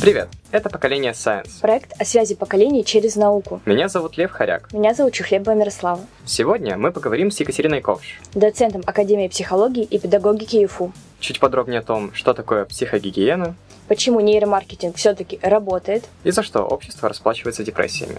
Привет, 0.00 0.28
это 0.52 0.70
«Поколение 0.70 1.10
Science». 1.10 1.60
Проект 1.60 2.00
о 2.00 2.04
связи 2.04 2.36
поколений 2.36 2.84
через 2.84 3.16
науку. 3.16 3.60
Меня 3.66 3.88
зовут 3.88 4.16
Лев 4.16 4.30
Хоряк. 4.30 4.72
Меня 4.72 4.94
зовут 4.94 5.12
Чухлебова 5.12 5.56
Мирослава. 5.56 6.00
Сегодня 6.24 6.78
мы 6.78 6.92
поговорим 6.92 7.32
с 7.32 7.40
Екатериной 7.40 7.80
Ковш, 7.80 8.20
доцентом 8.32 8.82
Академии 8.86 9.26
психологии 9.26 9.82
и 9.82 9.98
педагогики 9.98 10.54
ЮФУ. 10.54 10.92
Чуть 11.18 11.40
подробнее 11.40 11.80
о 11.80 11.82
том, 11.82 12.14
что 12.14 12.32
такое 12.32 12.64
психогигиена, 12.64 13.56
почему 13.88 14.20
нейромаркетинг 14.20 14.94
все-таки 14.94 15.40
работает 15.42 16.04
и 16.22 16.30
за 16.30 16.44
что 16.44 16.62
общество 16.62 17.08
расплачивается 17.08 17.64
депрессиями. 17.64 18.14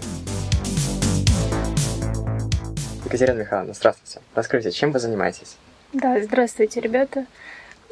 Екатерина 3.06 3.38
Михайловна, 3.38 3.72
здравствуйте. 3.72 4.20
Расскажите, 4.34 4.70
чем 4.70 4.92
вы 4.92 4.98
занимаетесь? 4.98 5.56
Да, 5.94 6.20
здравствуйте, 6.22 6.80
ребята. 6.80 7.24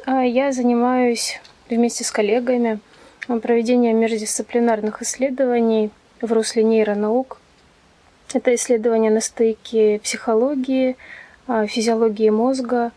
А, 0.05 0.21
я 0.21 0.51
занимаюсь 0.51 1.41
вместе 1.69 2.03
с 2.03 2.11
коллегами 2.11 2.79
проведением 3.37 3.97
междисциплинарных 3.97 5.03
исследований 5.03 5.91
в 6.19 6.33
русле 6.33 6.63
нейронаук. 6.63 7.39
Это 8.33 8.53
исследования 8.55 9.11
на 9.11 9.21
стыке 9.21 9.99
психологии, 10.03 10.97
а, 11.47 11.67
физиологии 11.67 12.29
мозга. 12.29 12.91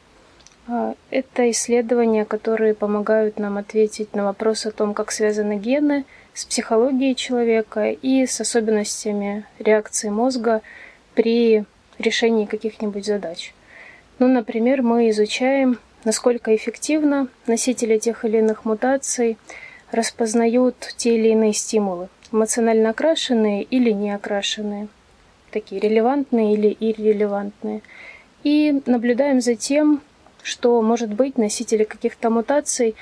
А, 0.68 0.94
это 1.10 1.50
исследования, 1.50 2.24
которые 2.24 2.74
помогают 2.74 3.38
нам 3.38 3.58
ответить 3.58 4.14
на 4.14 4.24
вопрос 4.24 4.66
о 4.66 4.70
том, 4.70 4.94
как 4.94 5.10
связаны 5.10 5.58
гены 5.58 6.04
с 6.34 6.44
психологией 6.44 7.14
человека 7.14 7.90
и 7.90 8.26
с 8.26 8.40
особенностями 8.40 9.44
реакции 9.58 10.08
мозга 10.08 10.62
при 11.14 11.64
решении 11.98 12.46
каких-нибудь 12.46 13.04
задач. 13.04 13.54
Ну, 14.18 14.28
например, 14.28 14.82
мы 14.82 15.10
изучаем, 15.10 15.78
насколько 16.04 16.54
эффективно 16.54 17.28
носители 17.46 17.98
тех 17.98 18.24
или 18.24 18.38
иных 18.38 18.64
мутаций 18.64 19.36
распознают 19.92 20.94
те 20.96 21.16
или 21.16 21.28
иные 21.28 21.52
стимулы, 21.52 22.08
эмоционально 22.32 22.90
окрашенные 22.90 23.62
или 23.62 23.90
не 23.90 24.10
окрашенные, 24.10 24.88
такие 25.50 25.80
релевантные 25.80 26.54
или 26.54 26.76
иррелевантные. 26.80 27.82
И 28.42 28.82
наблюдаем 28.86 29.40
за 29.40 29.54
тем, 29.54 30.00
что, 30.42 30.82
может 30.82 31.12
быть, 31.12 31.38
носители 31.38 31.84
каких-то 31.84 32.30
мутаций 32.30 32.96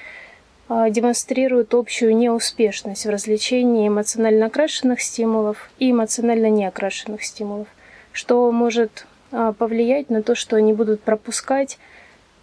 а, 0.68 0.90
демонстрируют 0.90 1.72
общую 1.74 2.14
неуспешность 2.16 3.06
в 3.06 3.10
развлечении 3.10 3.88
эмоционально 3.88 4.46
окрашенных 4.46 5.00
стимулов 5.00 5.70
и 5.78 5.92
эмоционально 5.92 6.50
неокрашенных 6.50 7.24
стимулов, 7.24 7.68
что 8.12 8.52
может 8.52 9.06
а, 9.32 9.52
повлиять 9.52 10.10
на 10.10 10.22
то, 10.22 10.34
что 10.34 10.56
они 10.56 10.72
будут 10.72 11.00
пропускать 11.00 11.78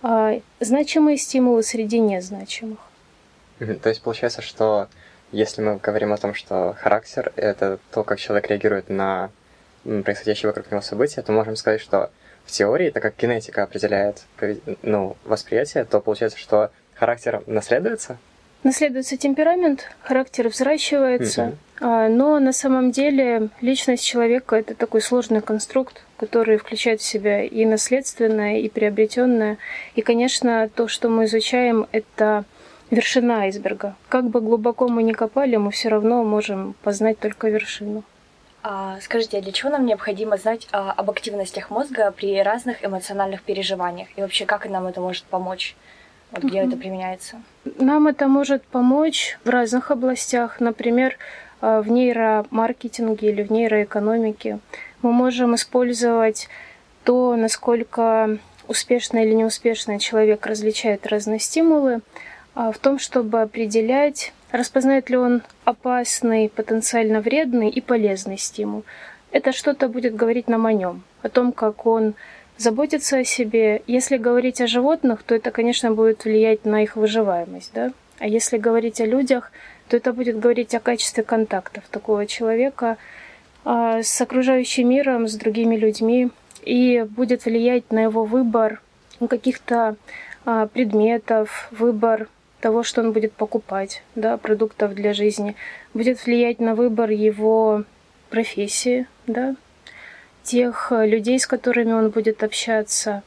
а, 0.02 0.39
значимые 0.59 1.17
стимулы 1.17 1.61
среди 1.61 1.99
незначимых. 1.99 2.80
То 3.59 3.89
есть 3.89 4.02
получается, 4.02 4.41
что 4.41 4.88
если 5.31 5.61
мы 5.61 5.77
говорим 5.77 6.13
о 6.13 6.17
том, 6.17 6.33
что 6.33 6.75
характер— 6.80 7.33
это 7.36 7.80
то, 7.91 8.03
как 8.03 8.19
человек 8.19 8.49
реагирует 8.49 8.89
на 8.89 9.30
происходящие 9.83 10.49
вокруг 10.49 10.72
него 10.72 10.81
события, 10.81 11.22
то 11.22 11.31
можем 11.31 11.55
сказать, 11.55 11.81
что 11.81 12.11
в 12.45 12.52
теории, 12.52 12.89
так 12.89 13.03
как 13.03 13.16
генетика 13.17 13.64
определяет 13.64 14.23
ну, 14.81 15.17
восприятие, 15.25 15.83
то 15.83 15.99
получается, 15.99 16.39
что 16.39 16.72
характер 16.95 17.44
наследуется? 17.45 18.17
Наследуется 18.64 19.17
темперамент, 19.17 19.88
характер 20.02 20.49
взращивается, 20.49 21.53
mm-hmm. 21.80 22.09
но 22.09 22.39
на 22.39 22.52
самом 22.52 22.92
деле 22.92 23.49
личность 23.61 24.03
человека 24.03 24.55
это 24.55 24.73
такой 24.73 25.02
сложный 25.02 25.42
конструкт, 25.42 26.02
который 26.17 26.58
включает 26.58 26.99
в 26.99 27.05
себя 27.05 27.44
и 27.44 27.66
наследственное, 27.66 28.58
и 28.59 28.67
приобретенное. 28.67 29.58
И, 29.95 30.02
конечно, 30.02 30.69
то, 30.73 30.88
что 30.88 31.08
мы 31.08 31.25
изучаем, 31.25 31.88
это 31.92 32.45
вершина 32.91 33.41
айсберга. 33.41 33.95
Как 34.09 34.25
бы 34.25 34.41
глубоко 34.41 34.88
мы 34.88 35.03
ни 35.03 35.13
копали, 35.13 35.55
мы 35.55 35.71
все 35.71 35.89
равно 35.89 36.23
можем 36.23 36.75
познать 36.83 37.19
только 37.19 37.49
вершину. 37.49 38.03
А, 38.63 38.99
скажите, 39.02 39.37
а 39.37 39.42
для 39.42 39.52
чего 39.52 39.70
нам 39.71 39.86
необходимо 39.86 40.37
знать 40.37 40.67
а, 40.71 40.92
об 40.92 41.09
активностях 41.09 41.70
мозга 41.70 42.11
при 42.11 42.42
разных 42.42 42.83
эмоциональных 42.83 43.43
переживаниях? 43.43 44.09
И 44.15 44.21
вообще, 44.21 44.45
как 44.45 44.67
нам 44.70 44.87
это 44.87 44.99
может 44.99 45.23
помочь? 45.25 45.75
Вот 46.31 46.43
где 46.43 46.59
это 46.59 46.75
применяется? 46.75 47.42
Нам 47.80 48.08
это 48.08 48.27
может 48.27 48.64
помочь 48.64 49.37
в 49.45 49.49
разных 49.49 49.92
областях. 49.92 50.59
Например, 50.59 51.17
а, 51.61 51.81
в 51.81 51.89
нейромаркетинге 51.89 53.30
или 53.30 53.43
в 53.43 53.52
нейроэкономике. 53.52 54.59
Мы 55.02 55.11
можем 55.14 55.55
использовать 55.55 56.49
то, 57.04 57.36
насколько 57.36 58.37
успешно 58.67 59.23
или 59.23 59.33
неуспешно 59.33 59.99
человек 59.99 60.45
различает 60.45 61.08
разные 61.08 61.39
стимулы, 61.39 62.02
в 62.57 62.79
том, 62.79 62.97
чтобы 62.97 63.41
определять, 63.41 64.33
распознает 64.51 65.11
ли 65.11 65.17
он 65.17 65.43
опасный, 65.63 66.49
потенциально 66.49 67.21
вредный 67.21 67.69
и 67.69 67.81
полезный 67.81 68.37
стимул. 68.37 68.83
Это 69.31 69.51
что-то 69.51 69.87
будет 69.89 70.15
говорить 70.15 70.47
нам 70.47 70.65
о 70.65 70.73
нем, 70.73 71.03
о 71.21 71.29
том, 71.29 71.51
как 71.51 71.85
он 71.85 72.15
заботится 72.57 73.19
о 73.19 73.23
себе. 73.23 73.83
Если 73.85 74.17
говорить 74.17 74.59
о 74.61 74.67
животных, 74.67 75.21
то 75.23 75.35
это, 75.35 75.51
конечно, 75.51 75.91
будет 75.91 76.25
влиять 76.25 76.65
на 76.65 76.81
их 76.81 76.95
выживаемость, 76.95 77.71
да? 77.73 77.91
А 78.19 78.27
если 78.27 78.57
говорить 78.57 78.99
о 78.99 79.05
людях, 79.05 79.51
то 79.87 79.97
это 79.97 80.11
будет 80.11 80.39
говорить 80.39 80.73
о 80.73 80.79
качестве 80.79 81.23
контактов 81.23 81.83
такого 81.91 82.25
человека 82.25 82.97
а, 83.63 84.01
с 84.01 84.19
окружающим 84.19 84.89
миром, 84.89 85.27
с 85.27 85.35
другими 85.35 85.75
людьми, 85.75 86.31
и 86.63 87.05
будет 87.07 87.45
влиять 87.45 87.91
на 87.91 87.99
его 87.99 88.23
выбор 88.23 88.81
каких-то 89.29 89.95
а, 90.45 90.65
предметов, 90.65 91.69
выбор 91.71 92.27
того, 92.59 92.83
что 92.83 93.01
он 93.01 93.11
будет 93.11 93.33
покупать, 93.33 94.03
да, 94.15 94.37
продуктов 94.37 94.93
для 94.93 95.13
жизни, 95.13 95.55
будет 95.93 96.25
влиять 96.25 96.59
на 96.59 96.75
выбор 96.75 97.09
его 97.09 97.83
профессии, 98.29 99.07
да, 99.27 99.55
тех 100.43 100.91
э, 100.91 101.05
людей, 101.05 101.39
с 101.39 101.47
которыми 101.47 101.93
он 101.93 102.09
будет 102.09 102.43
общаться. 102.43 103.23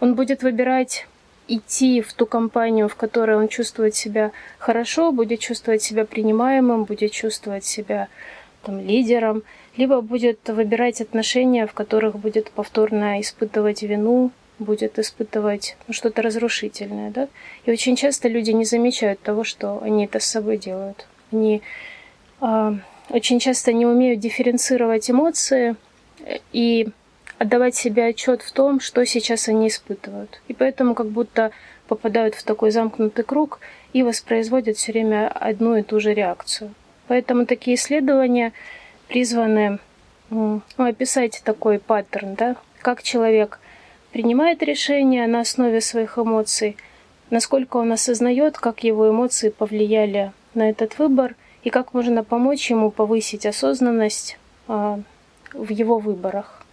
Он 0.00 0.14
будет 0.14 0.42
выбирать 0.42 1.06
идти 1.48 2.00
в 2.00 2.12
ту 2.12 2.26
компанию, 2.26 2.88
в 2.88 2.94
которой 2.94 3.36
он 3.36 3.48
чувствует 3.48 3.94
себя 3.94 4.32
хорошо, 4.58 5.12
будет 5.12 5.40
чувствовать 5.40 5.82
себя 5.82 6.04
принимаемым, 6.04 6.84
будет 6.84 7.12
чувствовать 7.12 7.64
себя 7.64 8.08
там, 8.62 8.80
лидером, 8.80 9.42
либо 9.76 10.00
будет 10.00 10.48
выбирать 10.48 11.00
отношения, 11.00 11.66
в 11.66 11.72
которых 11.72 12.16
будет 12.16 12.50
повторно 12.50 13.20
испытывать 13.20 13.82
вину, 13.82 14.30
будет 14.60 14.98
испытывать 14.98 15.76
что-то 15.90 16.22
разрушительное, 16.22 17.10
да? 17.10 17.28
И 17.64 17.70
очень 17.72 17.96
часто 17.96 18.28
люди 18.28 18.50
не 18.50 18.64
замечают 18.64 19.20
того, 19.20 19.42
что 19.42 19.82
они 19.82 20.04
это 20.04 20.20
с 20.20 20.26
собой 20.26 20.58
делают. 20.58 21.06
Они 21.32 21.62
э, 22.40 22.72
очень 23.08 23.40
часто 23.40 23.72
не 23.72 23.86
умеют 23.86 24.20
дифференцировать 24.20 25.10
эмоции 25.10 25.76
и 26.52 26.88
отдавать 27.38 27.74
себе 27.74 28.06
отчет 28.06 28.42
в 28.42 28.52
том, 28.52 28.80
что 28.80 29.04
сейчас 29.06 29.48
они 29.48 29.68
испытывают. 29.68 30.40
И 30.48 30.54
поэтому 30.54 30.94
как 30.94 31.08
будто 31.08 31.50
попадают 31.88 32.34
в 32.34 32.42
такой 32.44 32.70
замкнутый 32.70 33.24
круг 33.24 33.60
и 33.92 34.02
воспроизводят 34.02 34.76
все 34.76 34.92
время 34.92 35.28
одну 35.28 35.76
и 35.76 35.82
ту 35.82 35.98
же 36.00 36.14
реакцию. 36.14 36.74
Поэтому 37.08 37.46
такие 37.46 37.76
исследования 37.76 38.52
призваны 39.08 39.80
ну, 40.30 40.62
описать 40.76 41.42
такой 41.44 41.78
паттерн, 41.80 42.34
да, 42.34 42.56
как 42.82 43.02
человек 43.02 43.58
принимает 44.12 44.62
решения 44.62 45.26
на 45.26 45.40
основе 45.40 45.80
своих 45.80 46.18
эмоций, 46.18 46.76
насколько 47.30 47.76
он 47.76 47.92
осознает, 47.92 48.58
как 48.58 48.84
его 48.84 49.08
эмоции 49.10 49.50
повлияли 49.50 50.32
на 50.54 50.70
этот 50.70 50.98
выбор 50.98 51.36
и 51.62 51.70
как 51.70 51.94
можно 51.94 52.24
помочь 52.24 52.70
ему 52.70 52.90
повысить 52.90 53.46
осознанность 53.46 54.38
а, 54.66 55.00
в 55.52 55.70
его 55.70 55.98
выборах. 55.98 56.64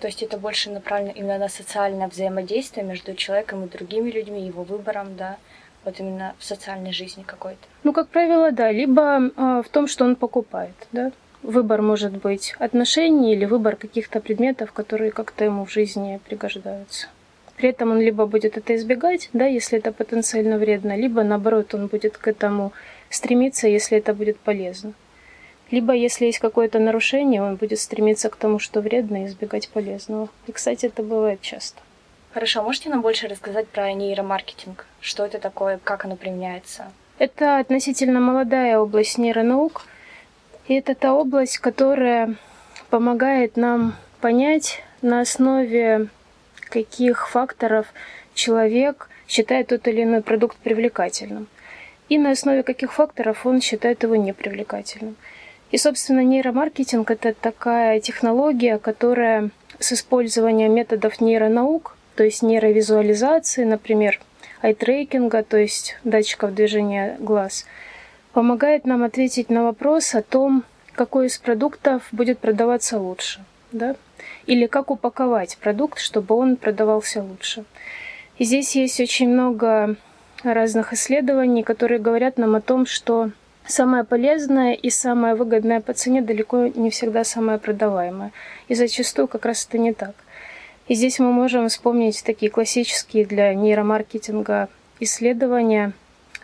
То 0.00 0.08
есть 0.08 0.22
это 0.22 0.36
больше 0.36 0.70
направлено 0.70 1.12
именно 1.14 1.38
на 1.38 1.48
социальное 1.48 2.08
взаимодействие 2.08 2.84
между 2.84 3.14
человеком 3.14 3.64
и 3.64 3.68
другими 3.68 4.10
людьми, 4.10 4.44
его 4.44 4.64
выбором, 4.64 5.16
да, 5.16 5.36
вот 5.84 6.00
именно 6.00 6.34
в 6.38 6.44
социальной 6.44 6.92
жизни 6.92 7.22
какой-то. 7.22 7.60
Ну, 7.84 7.92
как 7.92 8.08
правило, 8.08 8.50
да, 8.50 8.72
либо 8.72 9.30
э, 9.36 9.62
в 9.64 9.68
том, 9.70 9.86
что 9.86 10.04
он 10.04 10.16
покупает, 10.16 10.74
да, 10.90 11.12
Выбор 11.42 11.82
может 11.82 12.12
быть 12.12 12.54
отношений 12.58 13.34
или 13.34 13.44
выбор 13.44 13.76
каких-то 13.76 14.20
предметов, 14.20 14.72
которые 14.72 15.10
как-то 15.10 15.44
ему 15.44 15.64
в 15.64 15.72
жизни 15.72 16.20
пригождаются. 16.24 17.08
При 17.56 17.68
этом 17.68 17.90
он 17.90 18.00
либо 18.00 18.26
будет 18.26 18.56
это 18.56 18.74
избегать, 18.76 19.28
да, 19.32 19.46
если 19.46 19.78
это 19.78 19.92
потенциально 19.92 20.56
вредно, 20.56 20.96
либо 20.96 21.22
наоборот 21.22 21.74
он 21.74 21.88
будет 21.88 22.16
к 22.16 22.28
этому 22.28 22.72
стремиться, 23.10 23.68
если 23.68 23.98
это 23.98 24.14
будет 24.14 24.38
полезно. 24.38 24.94
Либо, 25.70 25.94
если 25.94 26.26
есть 26.26 26.38
какое-то 26.38 26.78
нарушение, 26.78 27.42
он 27.42 27.56
будет 27.56 27.78
стремиться 27.78 28.28
к 28.28 28.36
тому, 28.36 28.58
что 28.58 28.80
вредно, 28.80 29.24
и 29.24 29.26
избегать 29.26 29.68
полезного. 29.68 30.28
И, 30.46 30.52
кстати, 30.52 30.86
это 30.86 31.02
бывает 31.02 31.40
часто. 31.40 31.80
Хорошо, 32.32 32.62
можете 32.62 32.88
нам 32.88 33.00
больше 33.02 33.26
рассказать 33.26 33.68
про 33.68 33.92
нейромаркетинг? 33.92 34.86
Что 35.00 35.24
это 35.24 35.38
такое, 35.38 35.80
как 35.82 36.04
оно 36.04 36.16
применяется? 36.16 36.90
Это 37.18 37.58
относительно 37.58 38.20
молодая 38.20 38.78
область 38.78 39.18
нейронаук. 39.18 39.82
И 40.68 40.74
это 40.74 40.94
та 40.94 41.14
область, 41.14 41.58
которая 41.58 42.36
помогает 42.90 43.56
нам 43.56 43.96
понять, 44.20 44.82
на 45.02 45.20
основе 45.20 46.08
каких 46.70 47.28
факторов 47.28 47.86
человек 48.34 49.08
считает 49.26 49.68
тот 49.68 49.88
или 49.88 50.04
иной 50.04 50.22
продукт 50.22 50.56
привлекательным. 50.58 51.48
и 52.12 52.18
на 52.18 52.32
основе 52.32 52.62
каких 52.62 52.92
факторов 52.92 53.46
он 53.46 53.62
считает 53.62 54.02
его 54.02 54.16
непривлекательным. 54.16 55.16
И, 55.70 55.78
собственно, 55.78 56.22
нейромаркетинг– 56.22 57.10
это 57.10 57.32
такая 57.32 58.00
технология, 58.00 58.76
которая 58.78 59.48
с 59.78 59.92
использованием 59.94 60.74
методов 60.74 61.22
нейронаук, 61.22 61.96
то 62.14 62.24
есть 62.24 62.42
нейровизуализации, 62.42 63.64
например, 63.64 64.20
айтрекинга, 64.60 65.42
то 65.42 65.56
есть 65.56 65.96
датчиков 66.04 66.54
движения 66.54 67.16
глаз, 67.18 67.64
помогает 68.32 68.84
нам 68.84 69.02
ответить 69.02 69.50
на 69.50 69.64
вопрос 69.64 70.14
о 70.14 70.22
том, 70.22 70.64
какой 70.94 71.26
из 71.26 71.38
продуктов 71.38 72.08
будет 72.12 72.38
продаваться 72.38 72.98
лучше, 72.98 73.44
да? 73.72 73.96
или 74.46 74.66
как 74.66 74.90
упаковать 74.90 75.56
продукт, 75.58 75.98
чтобы 75.98 76.34
он 76.34 76.56
продавался 76.56 77.22
лучше. 77.22 77.64
И 78.38 78.44
здесь 78.44 78.74
есть 78.76 79.00
очень 79.00 79.28
много 79.28 79.96
разных 80.42 80.92
исследований, 80.92 81.62
которые 81.62 82.00
говорят 82.00 82.38
нам 82.38 82.54
о 82.54 82.60
том, 82.60 82.86
что 82.86 83.30
самое 83.66 84.04
полезное 84.04 84.74
и 84.74 84.90
самое 84.90 85.34
выгодное 85.34 85.80
по 85.80 85.92
цене 85.92 86.22
далеко 86.22 86.66
не 86.66 86.90
всегда 86.90 87.24
самое 87.24 87.58
продаваемое. 87.58 88.32
И 88.68 88.74
зачастую 88.74 89.28
как 89.28 89.44
раз 89.44 89.66
это 89.66 89.78
не 89.78 89.92
так. 89.92 90.14
И 90.88 90.94
здесь 90.94 91.20
мы 91.20 91.32
можем 91.32 91.68
вспомнить 91.68 92.24
такие 92.24 92.50
классические 92.50 93.24
для 93.24 93.54
нейромаркетинга 93.54 94.68
исследования, 94.98 95.92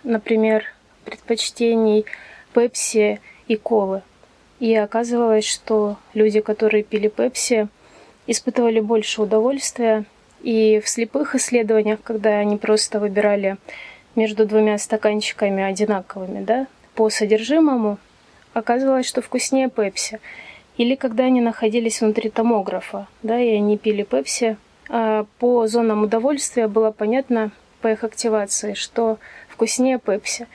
например, 0.04 0.64
предпочтений 1.08 2.04
пепси 2.52 3.20
и 3.46 3.56
колы. 3.56 4.02
И 4.60 4.74
оказывалось, 4.74 5.46
что 5.46 5.96
люди, 6.14 6.40
которые 6.40 6.82
пили 6.82 7.08
пепси, 7.08 7.68
испытывали 8.26 8.80
больше 8.80 9.22
удовольствия. 9.22 10.04
И 10.42 10.80
в 10.84 10.88
слепых 10.88 11.34
исследованиях, 11.34 12.00
когда 12.02 12.38
они 12.38 12.56
просто 12.56 13.00
выбирали 13.00 13.56
между 14.14 14.46
двумя 14.46 14.78
стаканчиками 14.78 15.62
одинаковыми, 15.62 16.44
да, 16.44 16.66
по 16.94 17.10
содержимому, 17.10 17.98
оказывалось, 18.52 19.06
что 19.06 19.22
вкуснее 19.22 19.70
пепси. 19.70 20.20
Или 20.76 20.94
когда 20.94 21.24
они 21.24 21.40
находились 21.40 22.00
внутри 22.00 22.30
томографа, 22.30 23.08
да, 23.22 23.38
и 23.40 23.54
они 23.54 23.78
пили 23.78 24.02
пепси, 24.02 24.56
а 24.88 25.26
по 25.38 25.66
зонам 25.66 26.02
удовольствия 26.02 26.68
было 26.68 26.90
понятно 26.90 27.50
по 27.80 27.88
их 27.88 28.04
активации, 28.04 28.74
что 28.74 29.18
вкуснее 29.48 29.98
пепси. 29.98 30.46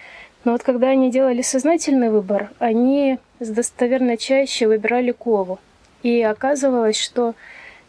Но 0.44 0.52
вот 0.52 0.64
когда 0.64 0.90
они 0.90 1.10
делали 1.10 1.42
сознательный 1.42 2.10
выбор, 2.10 2.52
они 2.60 3.18
с 3.40 3.50
достоверно 3.50 4.18
чаще 4.18 4.68
выбирали 4.68 5.12
колу. 5.12 5.60
И 6.02 6.22
оказывалось, 6.22 7.00
что 7.00 7.34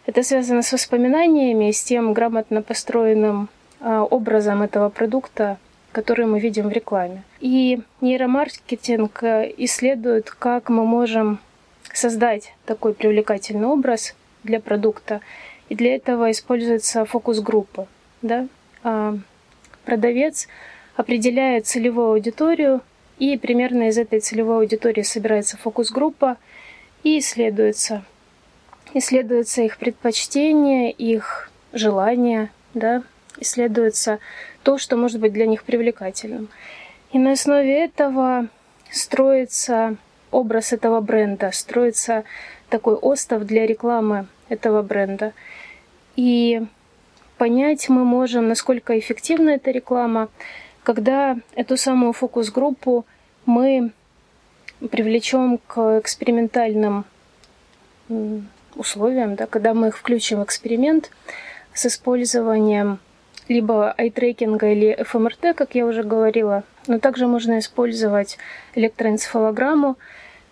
это 0.06 0.22
связано 0.22 0.62
с 0.62 0.72
воспоминаниями, 0.72 1.70
с 1.70 1.82
тем 1.82 2.12
грамотно 2.12 2.62
построенным 2.62 3.48
а, 3.80 4.04
образом 4.04 4.62
этого 4.62 4.88
продукта, 4.88 5.58
который 5.92 6.26
мы 6.26 6.38
видим 6.38 6.68
в 6.68 6.72
рекламе. 6.72 7.22
И 7.40 7.80
нейромаркетинг 8.00 9.22
э, 9.22 9.52
исследует, 9.58 10.30
как 10.30 10.68
мы 10.68 10.84
можем 10.84 11.38
создать 11.92 12.54
такой 12.66 12.94
привлекательный 12.94 13.66
образ 13.66 14.14
для 14.42 14.60
продукта. 14.60 15.20
И 15.68 15.74
для 15.74 15.94
этого 15.94 16.30
используется 16.30 17.04
фокус-группа. 17.04 17.86
Да? 18.22 18.46
А, 18.82 19.16
продавец 19.84 20.48
определяет 20.96 21.66
целевую 21.66 22.12
аудиторию, 22.12 22.80
и 23.18 23.36
примерно 23.36 23.88
из 23.88 23.98
этой 23.98 24.20
целевой 24.20 24.58
аудитории 24.58 25.02
собирается 25.02 25.56
фокус-группа 25.56 26.36
и 27.02 27.18
исследуется– 27.18 28.04
исследуются 28.94 29.62
их 29.62 29.76
предпочтения, 29.76 30.90
их 30.90 31.50
желания, 31.72 32.50
да, 32.72 33.02
исследуется 33.38 34.20
то, 34.62 34.78
что 34.78 34.96
может 34.96 35.20
быть 35.20 35.32
для 35.32 35.46
них 35.46 35.64
привлекательным. 35.64 36.48
И 37.12 37.18
на 37.18 37.32
основе 37.32 37.84
этого 37.84 38.48
строится 38.90 39.96
образ 40.30 40.72
этого 40.72 41.00
бренда, 41.00 41.50
строится 41.52 42.24
такой 42.70 42.94
остов 42.94 43.44
для 43.44 43.66
рекламы 43.66 44.26
этого 44.48 44.82
бренда. 44.82 45.32
И 46.16 46.62
понять 47.36 47.88
мы 47.88 48.04
можем, 48.04 48.48
насколько 48.48 48.98
эффективна 48.98 49.50
эта 49.50 49.70
реклама, 49.70 50.28
когда 50.84 51.38
эту 51.56 51.76
самую 51.76 52.12
фокус-группу 52.12 53.04
мы 53.46 53.90
привлечем 54.90 55.58
к 55.66 55.98
экспериментальным 55.98 57.04
условиям, 58.76 59.34
да, 59.34 59.46
когда 59.46 59.72
мы 59.74 59.88
их 59.88 59.96
включим 59.96 60.40
в 60.40 60.44
эксперимент 60.44 61.10
с 61.72 61.86
использованием 61.86 62.98
либо 63.48 63.92
айтрекинга 63.92 64.70
или 64.70 65.02
ФМРТ, 65.02 65.56
как 65.56 65.74
я 65.74 65.86
уже 65.86 66.02
говорила, 66.02 66.64
но 66.86 66.98
также 66.98 67.26
можно 67.26 67.58
использовать 67.58 68.38
электроэнцефалограмму 68.74 69.96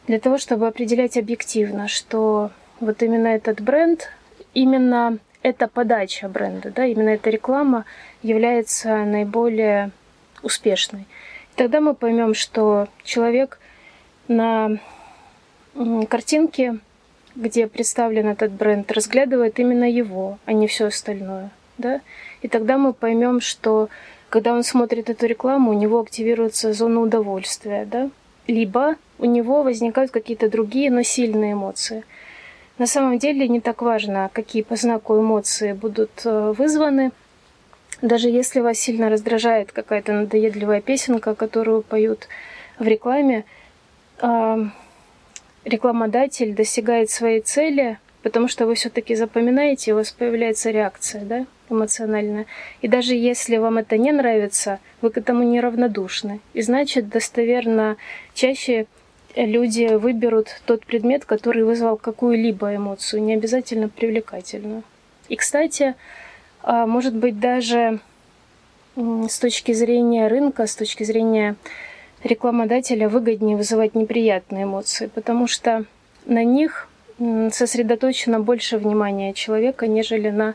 для 0.06 0.19
того, 0.19 0.38
чтобы 0.38 0.67
определять 0.67 1.17
объективно, 1.17 1.88
что 1.88 2.50
вот 2.81 3.02
именно 3.02 3.29
этот 3.29 3.61
бренд, 3.61 4.08
именно 4.55 5.19
эта 5.43 5.69
подача 5.69 6.29
бренда, 6.29 6.70
да, 6.70 6.87
именно 6.87 7.11
эта 7.11 7.31
реклама 7.31 7.84
является 8.23 9.05
наиболее 9.05 9.90
успешной. 10.42 11.02
И 11.52 11.56
тогда 11.56 11.80
мы 11.80 11.94
поймем, 11.94 12.34
что 12.34 12.88
человек 13.04 13.58
на 14.28 14.78
картинке 16.08 16.78
где 17.34 17.66
представлен 17.66 18.28
этот 18.28 18.52
бренд, 18.52 18.90
разглядывает 18.92 19.58
именно 19.58 19.90
его, 19.90 20.38
а 20.44 20.52
не 20.52 20.66
все 20.66 20.86
остальное. 20.86 21.50
Да? 21.78 22.00
И 22.42 22.48
тогда 22.48 22.78
мы 22.78 22.92
поймем, 22.92 23.40
что 23.40 23.88
когда 24.28 24.52
он 24.52 24.62
смотрит 24.62 25.10
эту 25.10 25.26
рекламу, 25.26 25.70
у 25.70 25.74
него 25.74 26.00
активируется 26.00 26.72
зона 26.72 27.00
удовольствия, 27.00 27.86
да? 27.90 28.10
либо 28.46 28.96
у 29.18 29.24
него 29.24 29.62
возникают 29.62 30.10
какие-то 30.10 30.50
другие, 30.50 30.90
но 30.90 31.02
сильные 31.02 31.52
эмоции. 31.52 32.04
На 32.78 32.86
самом 32.86 33.18
деле 33.18 33.48
не 33.48 33.60
так 33.60 33.82
важно, 33.82 34.30
какие 34.32 34.62
по 34.62 34.76
знаку 34.76 35.18
эмоции 35.18 35.72
будут 35.72 36.22
э, 36.24 36.54
вызваны. 36.56 37.12
Даже 38.02 38.28
если 38.28 38.58
вас 38.58 38.78
сильно 38.78 39.08
раздражает 39.08 39.70
какая-то 39.70 40.12
надоедливая 40.12 40.81
песенка, 40.81 41.37
которую 41.37 41.82
поют 41.82 42.26
в 42.81 42.84
рекламе, 42.84 43.44
рекламодатель 45.64 46.52
достигает 46.52 47.10
своей 47.10 47.40
цели, 47.40 47.99
потому 48.25 48.49
что 48.49 48.66
вы 48.66 48.75
все-таки 48.75 49.14
запоминаете, 49.14 49.93
у 49.93 49.96
вас 49.96 50.10
появляется 50.10 50.70
реакция, 50.70 51.25
да, 51.25 51.46
эмоциональная. 51.70 52.46
И 52.81 52.88
даже 52.88 53.14
если 53.14 53.56
вам 53.56 53.78
это 53.78 53.96
не 53.96 54.10
нравится, 54.10 54.81
вы 55.00 55.10
к 55.10 55.19
этому 55.19 55.44
неравнодушны. 55.44 56.41
И 56.55 56.62
значит, 56.62 57.08
достоверно 57.08 57.96
чаще 58.34 58.86
люди 59.36 59.94
выберут 59.94 60.60
тот 60.67 60.84
предмет, 60.84 61.24
который 61.24 61.62
вызвал 61.62 61.96
какую-либо 61.96 62.74
эмоцию, 62.74 63.22
не 63.22 63.34
обязательно 63.34 63.88
привлекательную. 63.88 64.82
И, 65.29 65.36
кстати, 65.36 65.82
а, 65.82 65.94
может 66.64 67.14
быть, 67.14 67.38
даже 67.38 68.00
с 68.96 69.38
точки 69.38 69.72
зрения 69.72 70.28
рынка, 70.28 70.66
с 70.66 70.76
точки 70.76 71.04
зрения 71.04 71.56
рекламодателя 72.22 73.08
выгоднее 73.08 73.56
вызывать 73.56 73.94
неприятные 73.94 74.64
эмоции, 74.64 75.06
потому 75.06 75.46
что 75.46 75.84
на 76.26 76.44
них 76.44 76.88
сосредоточено 77.19 78.40
больше 78.40 78.78
внимания 78.78 79.32
человека, 79.32 79.86
нежели 79.86 80.31
на 80.31 80.54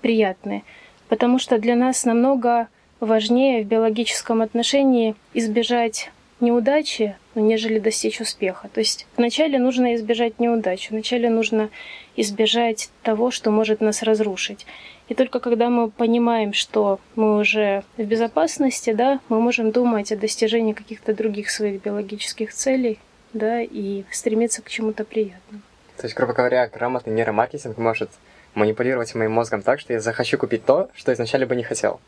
приятные. 0.00 0.62
Потому 1.08 1.38
что 1.38 1.58
для 1.58 1.74
нас 1.76 2.04
намного 2.04 2.68
важнее 3.00 3.62
в 3.62 3.66
биологическом 3.66 4.42
отношении 4.42 5.14
избежать 5.32 6.10
неудачи, 6.40 7.16
нежели 7.40 7.78
достичь 7.78 8.20
успеха. 8.20 8.68
То 8.72 8.80
есть 8.80 9.06
вначале 9.16 9.58
нужно 9.58 9.94
избежать 9.94 10.38
неудачи, 10.38 10.90
вначале 10.90 11.30
нужно 11.30 11.70
избежать 12.16 12.90
того, 13.02 13.30
что 13.30 13.50
может 13.50 13.80
нас 13.80 14.02
разрушить. 14.02 14.66
И 15.08 15.14
только 15.14 15.40
когда 15.40 15.70
мы 15.70 15.90
понимаем, 15.90 16.52
что 16.52 17.00
мы 17.16 17.38
уже 17.38 17.82
в 17.96 18.02
безопасности, 18.02 18.92
да, 18.92 19.20
мы 19.28 19.40
можем 19.40 19.70
думать 19.70 20.12
о 20.12 20.16
достижении 20.16 20.72
каких-то 20.72 21.14
других 21.14 21.50
своих 21.50 21.82
биологических 21.82 22.52
целей, 22.52 22.98
да, 23.32 23.60
и 23.62 24.04
стремиться 24.10 24.62
к 24.62 24.68
чему-то 24.68 25.04
приятному. 25.04 25.62
То 25.96 26.04
есть, 26.04 26.14
грубо 26.14 26.32
говоря, 26.32 26.68
грамотный 26.68 27.14
нейромаркетинг 27.14 27.78
может 27.78 28.10
манипулировать 28.54 29.14
моим 29.14 29.32
мозгом 29.32 29.62
так, 29.62 29.80
что 29.80 29.92
я 29.92 30.00
захочу 30.00 30.38
купить 30.38 30.64
то, 30.64 30.90
что 30.94 31.12
изначально 31.12 31.46
бы 31.46 31.56
не 31.56 31.62
хотел. 31.62 32.00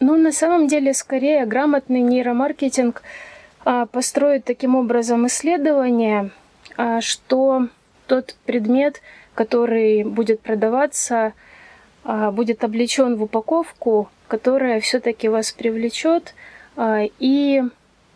Ну, 0.00 0.16
на 0.16 0.32
самом 0.32 0.66
деле, 0.66 0.92
скорее, 0.92 1.46
грамотный 1.46 2.00
нейромаркетинг 2.00 3.02
а, 3.64 3.86
построит 3.86 4.44
таким 4.44 4.76
образом 4.76 5.26
исследование, 5.26 6.30
а, 6.76 7.00
что 7.00 7.68
тот 8.06 8.36
предмет, 8.44 9.00
который 9.34 10.04
будет 10.04 10.40
продаваться, 10.40 11.32
а, 12.04 12.30
будет 12.30 12.62
облечен 12.62 13.16
в 13.16 13.22
упаковку, 13.22 14.10
которая 14.28 14.80
все-таки 14.80 15.28
вас 15.28 15.52
привлечет, 15.52 16.34
и 17.20 17.62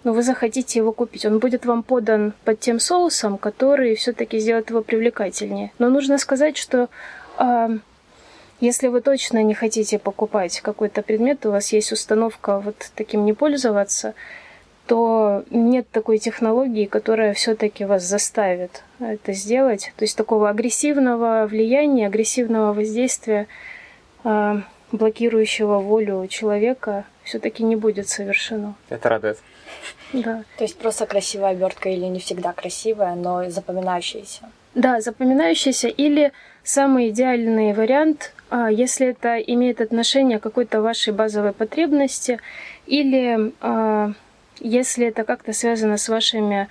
ну, 0.03 0.13
вы 0.13 0.23
захотите 0.23 0.81
его 0.81 0.93
купить. 0.93 1.25
Он 1.25 1.39
будет 1.39 1.65
вам 1.65 1.85
подан 1.85 2.33
под 2.45 2.59
тем 2.59 2.81
соусом, 2.81 3.39
который 3.39 3.95
все-таки 3.95 4.41
сделает 4.41 4.71
его 4.71 4.83
привлекательнее. 4.83 5.71
Но 5.79 5.91
нужно 5.91 6.19
сказать, 6.19 6.57
что 6.57 6.89
Если 8.61 8.89
вы 8.89 9.01
точно 9.01 9.45
не 9.45 9.55
хотите 9.55 10.01
покупать 10.01 10.61
какой-то 10.61 11.03
предмет, 11.03 11.47
у 11.47 11.53
вас 11.53 11.73
есть 11.73 11.93
установка 11.93 12.59
вот 12.59 12.91
таким 12.97 13.25
не 13.25 13.33
пользоваться, 13.33 14.15
то 14.89 15.45
нет 15.51 15.87
такой 15.91 16.19
технологии, 16.19 16.87
которая 16.87 17.35
все-таки 17.35 17.85
вас 17.85 18.03
заставит 18.03 18.83
это 18.99 19.35
сделать. 19.35 19.93
То 19.97 20.05
есть 20.05 20.17
такого 20.17 20.49
агрессивного 20.49 21.47
влияния, 21.47 22.07
агрессивного 22.07 22.73
воздействия, 22.73 23.49
а, 24.25 24.63
блокирующего 24.91 25.79
волю 25.79 26.27
человека, 26.29 27.05
все-таки 27.23 27.63
не 27.63 27.77
будет 27.77 28.09
совершено. 28.09 28.77
Это 28.89 29.11
радует. 29.11 29.39
Да. 30.15 30.45
То 30.57 30.65
есть 30.65 30.79
просто 30.79 31.05
красивая 31.05 31.51
обертка 31.51 31.91
или 31.91 32.07
не 32.07 32.19
всегда 32.19 32.55
красивая, 32.55 33.15
но 33.15 33.51
запоминающаяся. 33.51 34.51
Да, 34.75 35.03
запоминающаяся 35.03 35.89
или 35.89 36.33
самый 36.63 37.11
идеальный 37.11 37.75
вариант, 37.75 38.33
а, 38.49 38.71
если 38.71 39.09
это 39.09 39.37
имеет 39.37 39.83
отношение 39.83 40.39
к 40.39 40.43
какой-то 40.43 40.81
вашей 40.81 41.13
базовой 41.13 41.53
потребности 41.53 42.39
или 42.87 43.53
а, 43.61 44.13
если 44.61 45.07
это 45.07 45.25
как-то 45.25 45.53
связано 45.53 45.97
с 45.97 46.09
вашими 46.09 46.69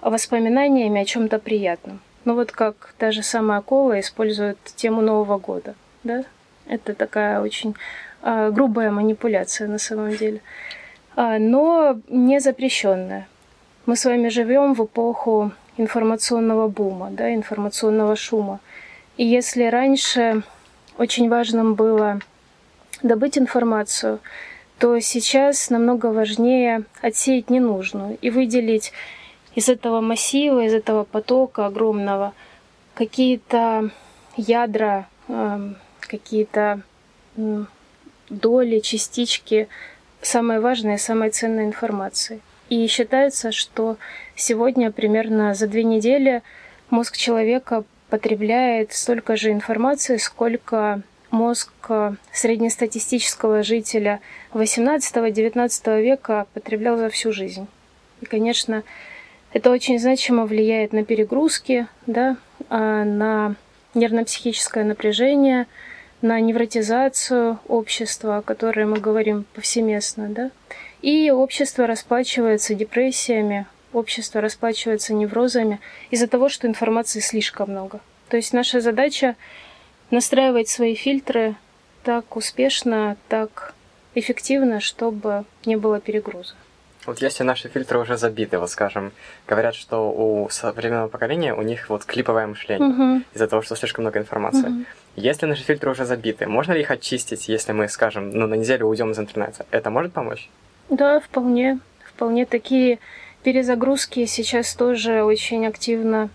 воспоминаниями 0.00 1.00
о 1.00 1.04
чем-то 1.04 1.38
приятном. 1.38 2.00
Ну 2.24 2.34
вот 2.34 2.52
как 2.52 2.94
та 2.98 3.10
же 3.10 3.22
самая 3.22 3.60
Кола 3.60 4.00
использует 4.00 4.58
тему 4.76 5.00
Нового 5.00 5.38
года, 5.38 5.74
да? 6.04 6.24
Это 6.66 6.94
такая 6.94 7.40
очень 7.40 7.74
э, 8.22 8.50
грубая 8.50 8.90
манипуляция 8.90 9.68
на 9.68 9.78
самом 9.78 10.14
деле, 10.14 10.40
э, 11.16 11.38
но 11.38 12.00
не 12.08 12.40
запрещенная. 12.40 13.26
Мы 13.86 13.96
с 13.96 14.04
вами 14.04 14.28
живем 14.28 14.74
в 14.74 14.84
эпоху 14.84 15.52
информационного 15.78 16.68
бума, 16.68 17.10
да, 17.10 17.34
информационного 17.34 18.16
шума. 18.16 18.60
И 19.16 19.24
если 19.24 19.64
раньше 19.64 20.42
очень 20.98 21.30
важным 21.30 21.74
было 21.74 22.20
добыть 23.02 23.38
информацию, 23.38 24.18
то 24.78 25.00
сейчас 25.00 25.70
намного 25.70 26.06
важнее 26.06 26.84
отсеять 27.02 27.50
ненужную 27.50 28.16
и 28.20 28.30
выделить 28.30 28.92
из 29.54 29.68
этого 29.68 30.00
массива, 30.00 30.64
из 30.64 30.72
этого 30.72 31.04
потока 31.04 31.66
огромного 31.66 32.32
какие-то 32.94 33.90
ядра, 34.36 35.08
эм, 35.28 35.76
какие-то 36.00 36.82
доли, 38.28 38.78
частички 38.80 39.68
самой 40.22 40.60
важной, 40.60 40.98
самой 40.98 41.30
ценной 41.30 41.64
информации. 41.64 42.40
И 42.68 42.86
считается, 42.86 43.52
что 43.52 43.96
сегодня 44.36 44.90
примерно 44.90 45.54
за 45.54 45.66
две 45.66 45.84
недели 45.84 46.42
мозг 46.90 47.16
человека 47.16 47.84
потребляет 48.10 48.92
столько 48.92 49.36
же 49.36 49.50
информации, 49.50 50.16
сколько 50.16 51.02
мозг 51.30 51.70
э, 51.88 52.12
среднестатистического 52.32 53.62
жителя 53.62 54.20
XVIII-XIX 54.52 56.02
века 56.02 56.46
потреблял 56.54 56.96
за 56.96 57.10
всю 57.10 57.32
жизнь. 57.32 57.66
И, 58.20 58.26
конечно, 58.26 58.82
это 59.52 59.70
очень 59.70 59.98
значимо 59.98 60.44
влияет 60.44 60.92
на 60.92 61.04
перегрузки, 61.04 61.86
да, 62.06 62.36
а, 62.68 63.04
на 63.04 63.54
нервно-психическое 63.94 64.84
напряжение, 64.84 65.66
на 66.20 66.40
невротизацию 66.40 67.58
общества, 67.68 68.38
о 68.38 68.42
которой 68.42 68.86
мы 68.86 68.98
говорим 68.98 69.44
повсеместно. 69.54 70.28
Да? 70.28 70.50
И 71.00 71.30
общество 71.30 71.86
расплачивается 71.86 72.74
депрессиями, 72.74 73.66
общество 73.92 74.40
расплачивается 74.40 75.14
неврозами 75.14 75.80
из-за 76.10 76.26
того, 76.26 76.48
что 76.48 76.66
информации 76.66 77.20
слишком 77.20 77.70
много. 77.70 78.00
То 78.28 78.36
есть 78.36 78.52
наша 78.52 78.80
задача 78.80 79.36
настраивать 80.10 80.68
свои 80.68 80.94
фильтры 80.94 81.54
так 82.04 82.36
успешно, 82.36 83.16
так 83.28 83.74
эффективно, 84.14 84.80
чтобы 84.80 85.44
не 85.66 85.76
было 85.76 86.00
перегруза. 86.00 86.54
Вот 87.06 87.22
если 87.22 87.42
наши 87.42 87.68
фильтры 87.68 87.98
уже 87.98 88.18
забиты, 88.18 88.58
вот 88.58 88.70
скажем, 88.70 89.12
говорят, 89.46 89.74
что 89.74 90.10
у 90.10 90.48
современного 90.50 91.08
поколения 91.08 91.54
у 91.54 91.62
них 91.62 91.88
вот 91.88 92.04
клиповое 92.04 92.46
мышление 92.46 92.88
Мгм. 92.88 93.24
из-за 93.32 93.46
того, 93.46 93.62
что 93.62 93.76
слишком 93.76 94.02
много 94.04 94.18
информации. 94.18 94.68
Мгм. 94.68 94.86
Если 95.16 95.46
наши 95.46 95.62
фильтры 95.62 95.90
уже 95.90 96.04
забиты, 96.04 96.46
можно 96.46 96.72
ли 96.72 96.80
их 96.80 96.90
очистить, 96.90 97.48
если 97.48 97.72
мы, 97.72 97.88
скажем, 97.88 98.30
ну, 98.30 98.46
на 98.46 98.54
неделю 98.54 98.86
уйдем 98.86 99.10
из 99.12 99.18
интернета? 99.18 99.64
Это 99.70 99.90
может 99.90 100.12
помочь? 100.12 100.50
Да, 100.90 101.20
вполне. 101.20 101.78
Вполне 102.04 102.44
такие 102.46 102.98
перезагрузки 103.42 104.26
сейчас 104.26 104.74
тоже 104.74 105.22
очень 105.22 105.66
активно 105.66 106.28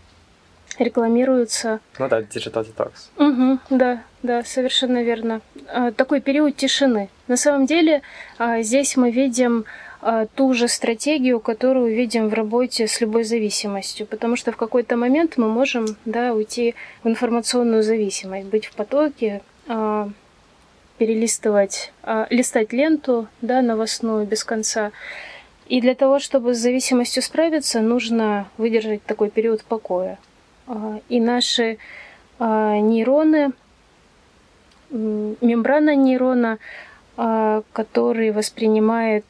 рекламируются. 0.80 1.80
Ну 2.00 2.10
да, 2.10 2.22
digital 2.22 2.66
detox. 2.66 2.92
Угу, 3.18 3.60
да, 3.70 4.04
да, 4.24 4.44
совершенно 4.44 5.04
верно. 5.04 5.42
А, 5.68 5.92
Такой 5.92 6.22
период 6.22 6.56
тишины. 6.56 7.10
На 7.28 7.38
самом 7.38 7.66
деле 7.66 8.02
а, 8.38 8.62
здесь 8.62 8.96
мы 8.98 9.12
видим 9.12 9.66
а, 10.02 10.26
ту 10.28 10.54
же 10.54 10.68
стратегию, 10.68 11.40
которую 11.40 11.94
видим 11.96 12.30
в 12.30 12.34
работе 12.34 12.88
с 12.88 13.02
любой 13.02 13.24
зависимостью, 13.24 14.06
потому 14.06 14.36
что 14.36 14.52
в 14.52 14.58
какой-то 14.58 14.98
момент 14.98 15.38
мы 15.38 15.48
можем 15.48 15.86
да, 16.06 16.34
уйти 16.34 16.76
в 17.04 17.08
информационную 17.08 17.84
зависимость, 17.84 18.48
быть 18.48 18.66
в 18.66 18.74
потоке, 18.74 19.42
перелистывать, 20.98 21.92
листать 22.30 22.72
ленту 22.74 23.28
да, 23.42 23.62
новостную 23.62 24.26
без 24.28 24.44
конца. 24.44 24.92
И 25.68 25.82
для 25.82 25.96
того, 25.96 26.20
чтобы 26.20 26.54
с 26.54 26.58
зависимостью 26.58 27.24
справиться, 27.24 27.80
нужно 27.80 28.48
выдержать 28.58 29.04
такой 29.04 29.30
период 29.30 29.64
покоя. 29.64 30.20
А, 30.74 31.00
И 31.10 31.20
наши 31.20 31.78
а, 32.40 32.80
нейроны, 32.80 33.52
мембрана 34.90 35.96
нейрона, 35.96 36.58
а, 37.16 37.62
который 37.74 38.32
воспринимает 38.32 39.26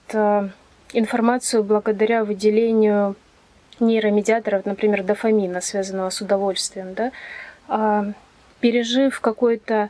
информацию 0.94 1.64
благодаря 1.64 2.24
выделению 2.24 3.16
нейромедиаторов, 3.80 4.66
например, 4.66 5.04
дофамина, 5.04 5.60
связанного 5.60 6.12
с 6.12 6.22
удовольствием, 6.22 6.94
да, 6.94 8.14
пережив 8.60 9.20
какой-то 9.20 9.90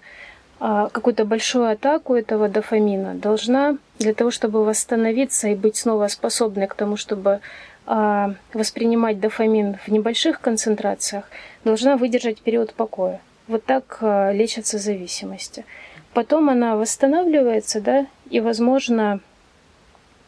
а, 0.65 0.87
какую-то 0.87 1.25
большую 1.25 1.69
атаку 1.69 2.15
этого 2.15 2.47
дофамина, 2.47 3.15
должна 3.15 3.77
для 3.99 4.13
того, 4.13 4.31
чтобы 4.31 4.63
восстановиться 4.63 5.49
и 5.49 5.55
быть 5.55 5.75
снова 5.75 6.07
способной 6.07 6.67
к 6.67 6.73
тому, 6.73 6.95
чтобы 6.95 7.41
воспринимать 7.85 9.19
дофамин 9.19 9.77
в 9.85 9.89
небольших 9.89 10.39
концентрациях, 10.39 11.25
должна 11.65 11.97
выдержать 11.97 12.41
период 12.41 12.73
покоя. 12.73 13.19
Вот 13.47 13.65
так 13.65 13.97
а, 14.01 14.31
лечатся 14.31 14.77
зависимости. 14.77 15.65
Потом 16.13 16.49
она 16.49 16.77
восстанавливается, 16.77 17.81
да, 17.81 18.05
и, 18.29 18.39
возможно, 18.39 19.19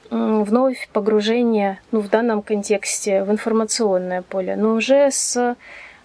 вновь 0.10 0.90
погружение, 0.94 1.80
ну, 1.92 2.00
в 2.00 2.10
данном 2.10 2.42
контексте, 2.42 3.24
в 3.24 3.32
информационное 3.32 4.22
поле, 4.22 4.56
но 4.56 4.74
уже 4.74 5.10
с 5.12 5.56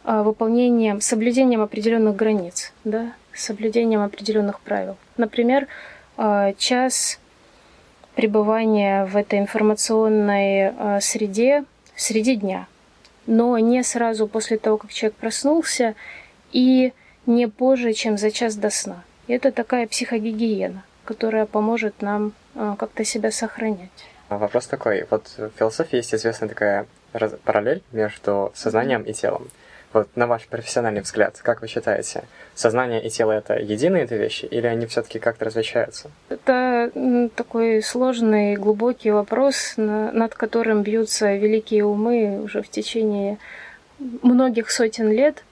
а, 0.04 0.23
выполнением, 0.23 1.00
соблюдением 1.00 1.61
определенных 1.62 2.16
границ, 2.16 2.73
да, 2.85 3.12
соблюдением 3.35 4.02
определенных 4.02 4.61
правил. 4.61 4.97
Например, 5.16 5.66
а, 6.16 6.52
час 6.54 7.19
пребывания 8.14 9.04
в 9.06 9.16
этой 9.16 9.38
информационной 9.38 10.68
а, 10.68 11.00
среде 11.00 11.64
среди 11.96 12.36
дня, 12.36 12.66
но 13.26 13.58
не 13.58 13.82
сразу 13.82 14.26
после 14.26 14.58
того, 14.58 14.78
как 14.78 14.92
человек 14.92 15.16
проснулся, 15.16 15.94
и 16.52 16.92
не 17.26 17.48
позже, 17.48 17.92
чем 17.92 18.18
за 18.18 18.30
час 18.30 18.56
до 18.56 18.70
сна. 18.70 19.04
И 19.26 19.32
это 19.32 19.52
такая 19.52 19.86
психогигиена, 19.86 20.82
которая 21.04 21.46
поможет 21.46 22.02
нам 22.02 22.32
а, 22.54 22.76
как-то 22.76 23.04
себя 23.04 23.30
сохранять. 23.30 23.90
А 24.28 24.38
Вопрос 24.38 24.66
такой. 24.66 25.06
Вот 25.10 25.28
в 25.36 25.50
философии 25.58 25.96
есть 25.96 26.14
известная 26.14 26.48
такая 26.48 26.86
параллель 27.44 27.82
между 27.92 28.52
сознанием 28.54 29.02
и 29.02 29.12
телом. 29.12 29.48
Вот 29.92 30.09
на 30.16 30.26
ваш 30.28 30.47
профессиональный 30.47 31.00
взгляд, 31.00 31.38
как 31.42 31.62
вы 31.62 31.68
считаете, 31.68 32.23
сознание 32.54 33.02
и 33.04 33.11
тело 33.11 33.32
это 33.32 33.54
единые 33.59 34.06
две 34.06 34.18
вещи, 34.18 34.44
или 34.44 34.66
они 34.66 34.87
все-таки 34.87 35.18
как-то 35.18 35.47
различаются? 35.47 36.11
Это 36.28 36.92
такой 37.35 37.82
сложный, 37.82 38.54
глубокий 38.54 39.11
вопрос, 39.11 39.75
на- 39.76 40.12
над 40.12 40.35
которым 40.35 40.82
бьются 40.82 41.35
великие 41.35 41.85
умы 41.85 42.40
уже 42.42 42.62
в 42.62 42.68
течение 42.68 43.38
многих 43.99 44.70
сотен 44.70 45.11
лет. 45.11 45.44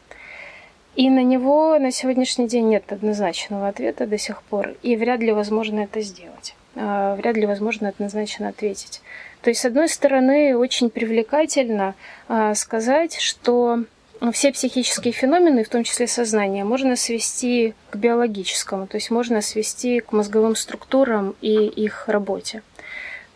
И 0.94 1.10
на 1.10 1.22
него 1.22 1.78
на 1.78 1.90
сегодняшний 1.92 2.48
день 2.48 2.68
нет 2.68 2.90
однозначного 2.92 3.68
ответа 3.68 4.06
до 4.06 4.18
сих 4.18 4.42
пор. 4.42 4.74
И 4.82 4.96
вряд 4.96 5.20
ли 5.20 5.32
возможно 5.32 5.80
это 5.80 6.00
сделать. 6.00 6.54
А, 6.76 7.14
Вряд 7.16 7.36
ли 7.36 7.46
возможно 7.46 7.88
однозначно 7.88 8.48
ответить. 8.48 9.00
То 9.42 9.50
есть, 9.50 9.60
с 9.60 9.64
одной 9.64 9.88
стороны, 9.88 10.56
очень 10.56 10.90
привлекательно 10.90 11.94
а, 12.28 12.54
сказать, 12.54 13.16
что 13.20 13.84
все 14.32 14.52
психические 14.52 15.12
феномены, 15.12 15.64
в 15.64 15.68
том 15.68 15.84
числе 15.84 16.06
сознание, 16.06 16.64
можно 16.64 16.96
свести 16.96 17.74
к 17.90 17.96
биологическому, 17.96 18.86
то 18.86 18.96
есть 18.96 19.10
можно 19.10 19.40
свести 19.40 20.00
к 20.00 20.12
мозговым 20.12 20.56
структурам 20.56 21.34
и 21.40 21.66
их 21.66 22.08
работе. 22.08 22.62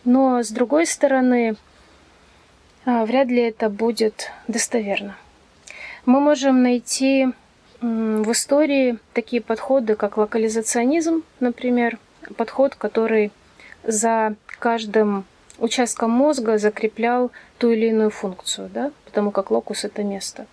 Но 0.05 0.43
с 0.43 0.49
другой 0.51 0.87
стороны, 0.87 1.57
а, 2.85 3.05
вряд 3.05 3.29
ли 3.29 3.43
это 3.43 3.69
будет 3.69 4.31
достоверно. 4.49 5.17
Мы 6.05 6.19
можем 6.21 6.63
найти 6.63 7.29
в 7.81 8.33
истории 8.33 8.99
такие 9.13 9.43
подходы, 9.43 9.95
как 9.95 10.17
локализационизм, 10.17 11.23
например, 11.41 11.99
подход, 12.37 12.75
который 12.75 13.31
за 13.85 14.35
каждым 14.59 15.25
участком 15.63 16.11
мозга 16.11 16.59
закреплял 16.59 17.31
ту 17.59 17.71
или 17.71 17.87
иную 17.87 18.11
функцию, 18.11 18.69
да, 18.73 18.91
потому 19.05 19.31
как 19.31 19.51
локус 19.51 19.85
это 19.85 20.03
место. 20.03 20.47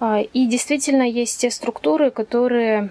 А, 0.00 0.20
и 0.20 0.46
действительно 0.46 1.02
есть 1.02 1.40
те 1.40 1.50
структуры, 1.50 2.10
которые 2.10 2.90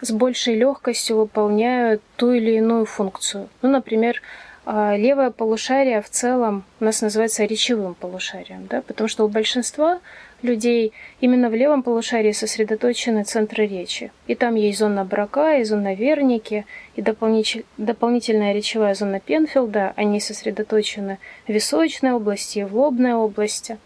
с 0.00 0.10
большей 0.12 0.54
легкостью 0.54 1.16
выполняют 1.16 2.02
ту 2.16 2.32
или 2.32 2.52
иную 2.52 2.84
функцию. 2.84 3.48
Ну, 3.62 3.70
например, 3.70 4.22
а, 4.64 4.96
левое 4.96 5.30
полушарие 5.30 6.02
в 6.02 6.10
целом 6.10 6.64
у 6.80 6.84
нас 6.84 7.00
называется 7.00 7.44
речевым 7.44 7.94
полушарием, 7.94 8.66
да, 8.66 8.82
потому 8.82 9.08
что 9.08 9.24
у 9.24 9.28
большинства 9.28 10.00
людей 10.42 10.92
именно 11.20 11.50
в 11.50 11.54
левом 11.54 11.82
полушарии 11.82 12.32
сосредоточены 12.32 13.24
центры 13.24 13.66
речи. 13.66 14.12
И 14.26 14.34
там 14.34 14.54
есть 14.54 14.78
зона 14.78 15.04
Брака, 15.04 15.58
и 15.58 15.64
зона 15.64 15.94
Верники, 15.94 16.64
и 16.96 17.02
дополнитель... 17.02 17.64
дополнительная 17.76 18.52
речевая 18.52 18.94
зона 18.94 19.20
Пенфилда. 19.20 19.92
Они 19.96 20.20
сосредоточены 20.20 21.18
в 21.46 21.52
височной 21.52 22.12
области 22.12 22.60
и 22.60 22.64
в 22.64 22.76
лобной 22.76 23.14
области. 23.14 23.78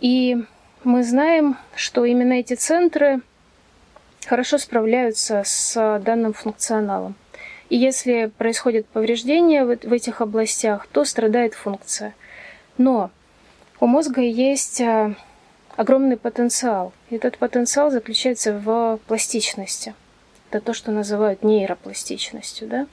И 0.00 0.36
мы 0.84 1.02
знаем, 1.02 1.56
что 1.74 2.04
именно 2.04 2.34
эти 2.34 2.54
центры 2.54 3.20
хорошо 4.26 4.58
справляются 4.58 5.42
с 5.44 6.00
данным 6.04 6.34
функционалом. 6.34 7.14
И 7.70 7.76
если 7.76 8.30
происходит 8.38 8.86
повреждение 8.86 9.64
в 9.64 9.92
этих 9.92 10.20
областях, 10.20 10.86
то 10.86 11.04
страдает 11.04 11.54
функция. 11.54 12.14
Но 12.78 13.10
у 13.80 13.86
мозга 13.86 14.22
есть 14.22 14.80
а, 14.80 15.14
огромный 15.78 16.16
потенциал. 16.16 16.92
И 17.08 17.14
этот 17.14 17.38
потенциал 17.38 17.92
заключается 17.92 18.52
в 18.52 18.98
пластичности. 19.06 19.94
Это 20.50 20.60
то, 20.60 20.74
что 20.74 20.90
называют 20.90 21.44
нейропластичностью. 21.44 22.66
Да? 22.66 22.86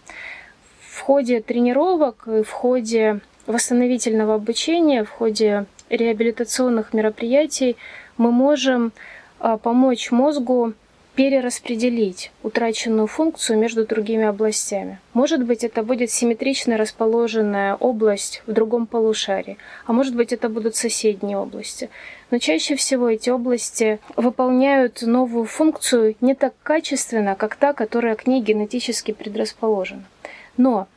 В 0.91 0.99
ходе 1.01 1.41
тренировок 1.41 2.27
и 2.27 2.43
в 2.43 2.51
ходе 2.51 3.21
восстановительного 3.47 4.35
обучения, 4.35 5.03
в 5.03 5.09
ходе 5.09 5.65
реабилитационных 5.89 6.93
мероприятий 6.93 7.75
мы 8.17 8.31
можем 8.31 8.91
а, 9.39 9.57
помочь 9.57 10.11
мозгу 10.11 10.73
перераспределить 11.15 12.31
утраченную 12.43 13.07
функцию 13.07 13.57
между 13.57 13.85
другими 13.85 14.25
областями. 14.25 14.99
Может 15.13 15.43
быть, 15.43 15.63
это 15.63 15.81
будет 15.81 16.11
симметрично 16.11 16.77
расположенная 16.77 17.75
область 17.75 18.43
в 18.45 18.51
другом 18.51 18.85
полушарии, 18.85 19.57
а 19.85 19.93
может 19.93 20.15
быть, 20.15 20.33
это 20.33 20.49
будут 20.49 20.75
соседние 20.75 21.37
области. 21.37 21.89
Но 22.31 22.39
чаще 22.39 22.75
всего 22.75 23.09
эти 23.09 23.29
области 23.29 23.99
выполняют 24.17 25.01
новую 25.03 25.45
функцию 25.45 26.15
не 26.19 26.35
так 26.35 26.53
качественно, 26.63 27.35
как 27.35 27.55
та, 27.55 27.71
которая 27.73 28.15
к 28.15 28.27
ней 28.27 28.41
генетически 28.41 29.11
предрасположена. 29.11 30.03
Но 30.57 30.87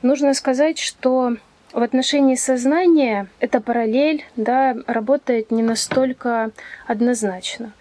нужно 0.00 0.32
сказать, 0.32 0.78
что 0.78 1.36
в 1.72 1.82
отношении 1.82 2.36
сознания 2.36 3.28
эта 3.40 3.60
параллель 3.60 4.24
да, 4.36 4.76
работает 4.86 5.50
не 5.50 5.62
настолько 5.62 6.50
однозначно. 6.86 7.72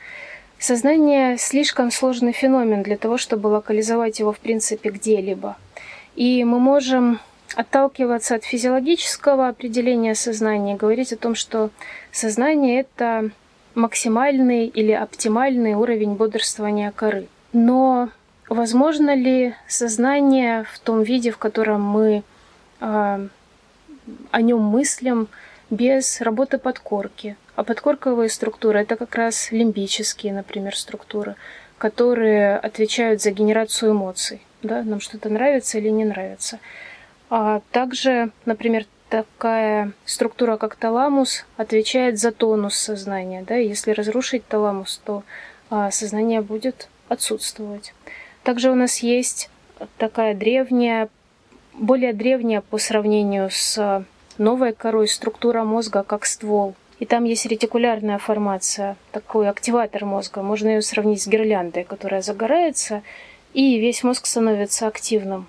Сознание 0.59 1.37
слишком 1.37 1.91
сложный 1.91 2.31
феномен 2.31 2.81
для 2.81 2.97
того, 2.97 3.17
чтобы 3.17 3.47
локализовать 3.47 4.19
его 4.19 4.33
в 4.33 4.39
принципе 4.39 4.89
где-либо. 4.89 5.55
И 6.15 6.43
мы 6.43 6.59
можем 6.59 7.19
отталкиваться 7.55 8.35
от 8.35 8.43
физиологического 8.43 9.47
определения 9.47 10.15
сознания 10.15 10.75
говорить 10.75 11.13
о 11.13 11.17
том, 11.17 11.35
что 11.35 11.69
сознание— 12.11 12.79
это 12.81 13.29
максимальный 13.75 14.65
или 14.65 14.91
оптимальный 14.91 15.75
уровень 15.75 16.15
бодрствования 16.15 16.91
коры. 16.91 17.27
Но 17.53 18.09
возможно 18.49 19.15
ли 19.15 19.53
сознание 19.67 20.65
в 20.73 20.79
том 20.79 21.03
виде, 21.03 21.29
в 21.31 21.37
котором 21.37 21.83
мы 21.83 22.23
э, 22.79 23.27
о 24.31 24.41
нем 24.41 24.61
мыслим, 24.61 25.27
без 25.69 26.21
работы 26.21 26.57
подкорки, 26.57 27.35
а 27.55 27.63
подкорковые 27.63 28.29
структуры– 28.29 28.79
это 28.81 28.95
как 28.95 29.15
раз 29.15 29.51
лимбические, 29.51 30.33
например, 30.33 30.75
структуры, 30.75 31.35
которые 31.77 32.57
отвечают 32.57 33.21
за 33.21 33.31
генерацию 33.31 33.91
эмоций. 33.91 34.41
Да? 34.63 34.83
Нам 34.83 34.99
что-то 34.99 35.29
нравится 35.29 35.77
или 35.77 35.89
не 35.89 36.05
нравится. 36.05 36.59
А 37.29 37.61
также, 37.71 38.31
например, 38.45 38.85
такая 39.09 39.91
структура, 40.05 40.57
как 40.57 40.75
таламус, 40.75 41.45
отвечает 41.57 42.19
за 42.19 42.31
тонус 42.31 42.75
сознания. 42.75 43.43
Да? 43.43 43.55
Если 43.55 43.91
разрушить 43.91 44.47
таламус, 44.47 45.01
то 45.03 45.23
а, 45.69 45.91
сознание 45.91 46.41
будет 46.41 46.87
отсутствовать. 47.09 47.93
Также 48.43 48.71
у 48.71 48.75
нас 48.75 48.99
есть 48.99 49.49
такая 49.97 50.33
древняя, 50.33 51.09
более 51.73 52.13
древняя 52.13 52.61
по 52.61 52.77
сравнению 52.77 53.49
с 53.51 54.05
новой 54.37 54.73
корой 54.73 55.07
структура 55.07 55.63
мозга 55.63 56.03
как 56.03 56.25
ствол– 56.25 56.75
и 56.99 57.05
там 57.05 57.25
есть 57.25 57.45
ретикулярная 57.45 58.17
формация, 58.17 58.97
такой 59.11 59.49
активатор 59.49 60.05
мозга. 60.05 60.41
Можно 60.41 60.69
ее 60.69 60.81
сравнить 60.81 61.21
с 61.21 61.27
гирляндой, 61.27 61.83
которая 61.83 62.21
загорается, 62.21 63.03
и 63.53 63.77
весь 63.79 64.03
мозг 64.03 64.25
становится 64.25 64.87
активным. 64.87 65.47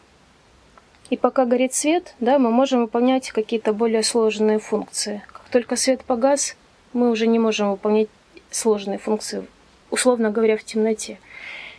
И 1.09 1.16
пока 1.16 1.46
горит 1.46 1.72
свет, 1.72 2.14
да, 2.20 2.38
мы 2.38 2.51
можем 2.51 2.83
выполнять 2.83 3.31
какие-то 3.31 3.72
более 3.72 4.03
сложные 4.03 4.59
функции. 4.59 5.22
Как 5.33 5.44
только 5.51 5.77
свет 5.77 6.05
погас, 6.05 6.55
мы 6.92 7.11
уже 7.11 7.27
не 7.27 7.38
можем 7.38 7.70
выполнять 7.70 8.09
сложные 8.51 8.98
функции, 8.98 9.46
условно 9.90 10.31
говоря, 10.31 10.59
в 10.59 10.64
темноте. 10.64 11.18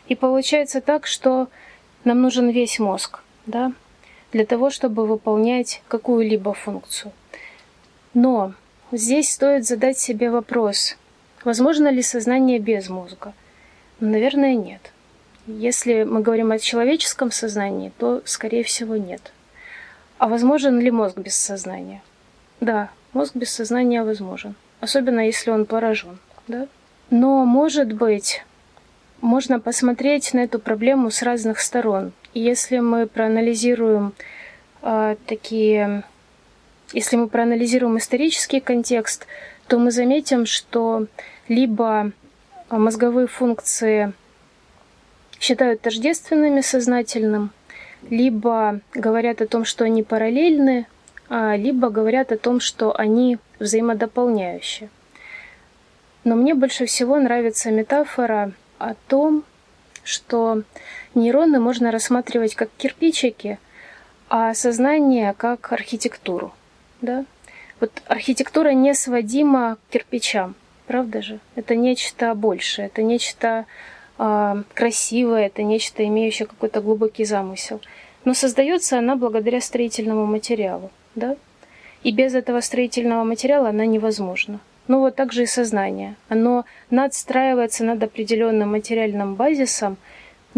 И 0.08 0.15
получается 0.15 0.82
так, 0.82 1.06
что 1.06 1.48
нам 2.06 2.24
нужен 2.24 2.50
весь 2.50 2.80
мозг, 2.80 3.19
да, 3.45 3.72
для 4.32 4.46
того, 4.46 4.70
чтобы 4.70 5.06
выполнять 5.06 5.82
какую-либо 5.88 6.54
функцию. 6.54 7.12
Но 8.13 8.54
Здесь 8.92 9.32
стоит 9.32 9.68
задать 9.68 10.00
себе 10.00 10.32
вопрос, 10.32 10.98
возможно 11.44 11.89
ли 11.89 12.02
сознание 12.02 12.58
без 12.58 12.89
мозга? 12.89 13.34
Ну, 14.00 14.10
наверное, 14.10 14.56
нет. 14.56 14.92
Если 15.46 16.04
мы 16.04 16.22
говорим 16.22 16.52
о 16.52 16.58
человеческом 16.58 17.32
сознании, 17.32 17.92
то, 18.00 18.24
скорее 18.26 18.63
всего, 18.63 18.98
нет. 18.98 19.32
А 20.18 20.28
возможен 20.28 20.80
ли 20.80 20.89
мозг 20.89 21.18
без 21.18 21.36
сознания? 21.36 22.02
Да, 22.62 22.89
мозг 23.13 23.36
без 23.36 23.52
сознания 23.52 24.04
возможен, 24.04 24.56
особенно 24.80 25.20
если 25.20 25.52
он 25.52 25.68
поражен. 25.68 26.18
Да? 26.48 26.68
Но, 27.12 27.46
может 27.46 27.94
быть, 27.94 28.44
можно 29.22 29.60
посмотреть 29.60 30.34
на 30.34 30.39
эту 30.39 30.58
проблему 30.58 31.12
с 31.12 31.22
разных 31.22 31.60
сторон. 31.60 32.12
Если 32.34 32.80
мы 32.80 33.08
проанализируем 33.08 34.13
э, 34.82 35.15
такие 35.26 36.04
если 36.92 37.18
мы 37.18 37.28
проанализируем 37.28 37.98
исторический 37.98 38.60
контекст, 38.60 39.28
то 39.68 39.78
мы 39.78 39.92
заметим, 39.92 40.48
что 40.48 41.06
либо 41.48 42.12
мозговые 42.70 43.28
функции 43.28 44.13
считают 45.39 45.82
тождественными 45.82 46.62
сознательным, 46.62 47.52
либо 48.10 48.82
говорят 48.94 49.42
о 49.42 49.48
том, 49.48 49.65
что 49.65 49.86
они 49.86 50.02
параллельны, 50.02 50.88
а, 51.30 51.56
либо 51.56 51.89
говорят 51.89 52.32
о 52.32 52.38
том, 52.38 52.60
что 52.60 52.98
они 52.98 53.38
взаимодополняющие. 53.60 54.89
Но 56.24 56.36
мне 56.36 56.56
больше 56.56 56.88
всего 56.88 57.18
нравится 57.18 57.72
метафора 57.72 58.52
о 58.80 58.96
том, 59.08 59.44
что 60.04 60.63
нейроны 61.15 61.60
можно 61.60 61.91
рассматривать 61.91 62.56
как 62.56 62.69
кирпичики, 62.78 63.60
а 64.30 64.54
сознание 64.54 65.34
как 65.34 65.72
архитектуру 65.72 66.54
да? 67.02 67.26
Вот 67.80 67.91
архитектура 68.08 68.69
не 68.69 68.93
сводима 68.93 69.78
к 69.78 69.93
кирпичам, 69.93 70.56
правда 70.88 71.22
же? 71.22 71.39
Это 71.56 71.76
нечто 71.76 72.34
большее, 72.36 72.88
это 72.88 73.04
нечто 73.04 73.65
э, 74.17 74.63
красивое, 74.74 75.45
это 75.45 75.63
нечто, 75.63 76.06
имеющее 76.06 76.48
какой-то 76.48 76.82
глубокий 76.82 77.26
замысел. 77.26 77.82
Но 78.26 78.34
создается 78.34 78.98
она 78.98 79.15
благодаря 79.15 79.62
строительному 79.62 80.26
материалу, 80.26 80.91
да? 81.15 81.38
И 82.04 82.12
без 82.12 82.36
этого 82.36 82.62
строительного 82.62 83.24
материала 83.24 83.69
она 83.69 83.86
невозможна. 83.86 84.60
Ну 84.88 85.00
вот 85.00 85.15
так 85.15 85.32
же 85.32 85.43
и 85.43 85.45
сознание. 85.45 86.15
Оно 86.30 86.65
надстраивается 86.89 87.84
над 87.84 88.02
определенным 88.02 88.72
материальным 88.72 89.36
базисом, 89.36 89.98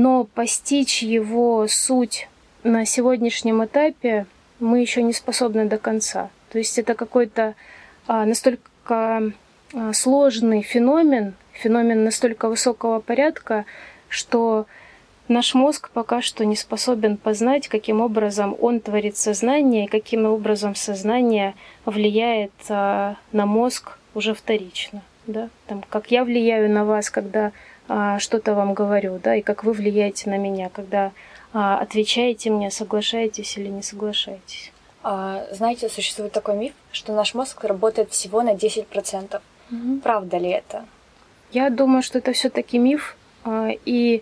но 0.02 0.24
постичь 0.24 1.04
его 1.04 1.68
суть 1.68 2.28
на 2.64 2.86
сегодняшнем 2.86 3.64
этапе 3.64 4.26
мы 4.60 4.82
еще 4.82 5.04
не 5.04 5.14
способны 5.14 5.66
до 5.66 5.78
конца. 5.78 6.32
То 6.50 6.58
есть 6.58 6.80
это 6.80 6.96
какой-то 6.96 7.54
а, 8.08 8.26
настолько 8.26 9.32
а, 9.74 9.94
сложный 9.94 10.64
феномен, 10.64 11.36
феномен 11.52 12.04
настолько 12.04 12.50
высокого 12.50 13.00
порядка, 13.00 13.66
что 14.10 14.66
наш 15.28 15.54
мозг 15.54 15.92
пока 15.94 16.24
что 16.24 16.48
не 16.48 16.56
способен 16.56 17.18
познать, 17.18 17.68
каким 17.68 18.02
образом 18.02 18.56
он 18.60 18.80
творит 18.80 19.18
сознание 19.18 19.86
и 19.86 19.88
каким 19.88 20.26
образом 20.26 20.74
сознание 20.74 21.54
влияет 21.86 22.54
а, 22.70 23.18
на 23.32 23.46
мозг 23.46 24.00
уже 24.16 24.34
вторично. 24.34 25.04
Да? 25.28 25.50
Там, 25.68 25.84
как 25.88 26.10
я 26.10 26.24
влияю 26.24 26.72
на 26.72 26.86
вас, 26.86 27.12
когда 27.12 27.52
что-то 28.20 28.54
вам 28.54 28.74
говорю, 28.74 29.20
да, 29.22 29.36
и 29.36 29.42
как 29.42 29.64
вы 29.64 29.74
влияете 29.74 30.30
на 30.30 30.38
меня, 30.38 30.70
когда 30.70 31.12
а, 31.54 31.80
отвечаете 31.80 32.50
мне, 32.50 32.72
соглашаетесь 32.72 33.58
или 33.58 33.68
не 33.68 33.82
соглашаетесь. 33.82 34.72
А, 35.04 35.46
знаете, 35.52 35.90
существует 35.90 36.32
такой 36.32 36.56
миф, 36.56 36.74
что 36.92 37.14
наш 37.14 37.34
мозг 37.34 37.64
работает 37.64 38.12
всего 38.12 38.42
на 38.42 38.54
10%. 38.54 39.42
Угу. 39.72 40.00
Правда 40.04 40.38
ли 40.38 40.50
это? 40.50 40.86
Я 41.52 41.70
думаю, 41.70 42.02
что 42.02 42.20
это 42.20 42.34
все-таки 42.34 42.78
миф, 42.78 43.18
а, 43.44 43.70
и 43.86 44.22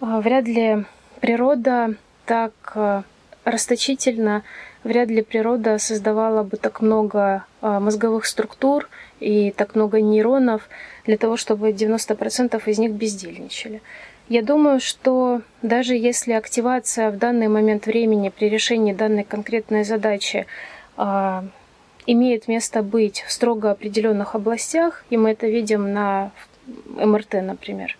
а, 0.00 0.20
вряд 0.20 0.46
ли 0.46 0.84
природа 1.20 1.94
так 2.26 2.52
а, 2.74 3.04
расточительно, 3.44 4.42
вряд 4.84 5.08
ли 5.08 5.22
природа 5.22 5.78
создавала 5.78 6.42
бы 6.42 6.56
так 6.56 6.80
много 6.80 7.44
мозговых 7.60 8.26
структур 8.26 8.88
и 9.20 9.50
так 9.50 9.74
много 9.74 10.00
нейронов 10.00 10.68
для 11.04 11.16
того, 11.16 11.36
чтобы 11.36 11.70
90% 11.70 12.62
из 12.66 12.78
них 12.78 12.92
бездельничали. 12.92 13.82
Я 14.28 14.42
думаю, 14.42 14.78
что 14.78 15.40
даже 15.62 15.94
если 15.94 16.32
активация 16.32 17.10
в 17.10 17.16
данный 17.16 17.48
момент 17.48 17.86
времени 17.86 18.28
при 18.28 18.50
решении 18.50 18.92
данной 18.92 19.24
конкретной 19.24 19.84
задачи 19.84 20.46
э, 20.98 21.42
имеет 22.04 22.46
место 22.46 22.82
быть 22.82 23.24
в 23.26 23.32
строго 23.32 23.70
определенных 23.70 24.34
областях, 24.34 25.04
и 25.08 25.16
мы 25.16 25.30
это 25.30 25.46
видим 25.46 25.94
на 25.94 26.30
МРТ, 26.66 27.34
например, 27.42 27.96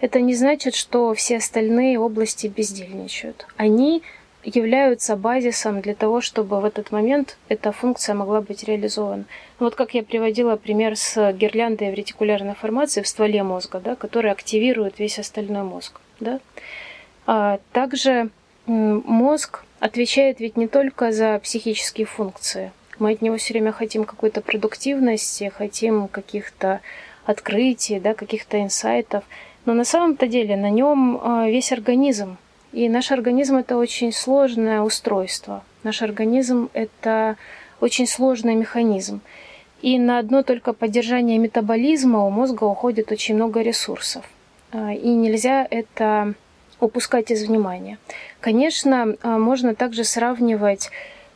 это 0.00 0.20
не 0.20 0.34
значит, 0.34 0.76
что 0.76 1.12
все 1.14 1.38
остальные 1.38 1.98
области 1.98 2.46
бездельничают. 2.46 3.46
Они 3.56 4.02
являются 4.44 5.16
базисом 5.16 5.80
для 5.80 5.94
того, 5.94 6.20
чтобы 6.20 6.60
в 6.60 6.64
этот 6.64 6.92
момент 6.92 7.36
эта 7.48 7.72
функция 7.72 8.14
могла 8.14 8.40
быть 8.40 8.64
реализована. 8.64 9.24
Вот 9.58 9.74
как 9.74 9.94
я 9.94 10.02
приводила 10.02 10.56
пример 10.56 10.96
с 10.96 11.32
гирляндой 11.32 11.90
в 11.90 11.94
ретикулярной 11.94 12.54
формации 12.54 13.02
в 13.02 13.08
стволе 13.08 13.42
мозга, 13.42 13.80
да, 13.80 13.96
которая 13.96 14.32
активирует 14.32 14.98
весь 14.98 15.18
остальной 15.18 15.62
мозг. 15.62 16.00
Да. 16.20 16.40
А 17.26 17.58
также 17.72 18.30
мозг 18.66 19.64
отвечает 19.80 20.40
ведь 20.40 20.56
не 20.56 20.68
только 20.68 21.12
за 21.12 21.38
психические 21.42 22.06
функции. 22.06 22.72
Мы 22.98 23.12
от 23.12 23.22
него 23.22 23.36
все 23.36 23.54
время 23.54 23.72
хотим 23.72 24.04
какой-то 24.04 24.40
продуктивности, 24.40 25.52
хотим 25.54 26.08
каких-то 26.08 26.80
открытий, 27.24 27.98
да, 27.98 28.14
каких-то 28.14 28.62
инсайтов. 28.62 29.24
Но 29.64 29.72
на 29.72 29.84
самом-то 29.84 30.26
деле 30.26 30.56
на 30.56 30.70
нем 30.70 31.20
а, 31.22 31.48
весь 31.48 31.72
организм 31.72 32.36
и 32.74 32.88
наш 32.88 33.12
организм 33.12 33.56
это 33.56 33.76
очень 33.76 34.12
сложное 34.12 34.80
устройство. 34.82 35.62
Наш 35.84 36.02
организм 36.02 36.70
это 36.72 37.36
очень 37.80 38.06
сложный 38.06 38.56
механизм. 38.56 39.20
И 39.80 39.98
на 39.98 40.18
одно 40.18 40.42
только 40.42 40.72
поддержание 40.72 41.38
метаболизма 41.38 42.24
у 42.24 42.30
мозга 42.30 42.64
уходит 42.64 43.12
очень 43.12 43.36
много 43.36 43.60
ресурсов. 43.60 44.24
А, 44.72 44.92
и 44.92 45.08
нельзя 45.08 45.66
это 45.70 46.34
упускать 46.80 47.30
из 47.30 47.46
внимания. 47.46 47.98
Конечно, 48.40 49.14
а, 49.22 49.38
можно 49.38 49.74
также 49.74 50.02
сравнивать 50.02 50.90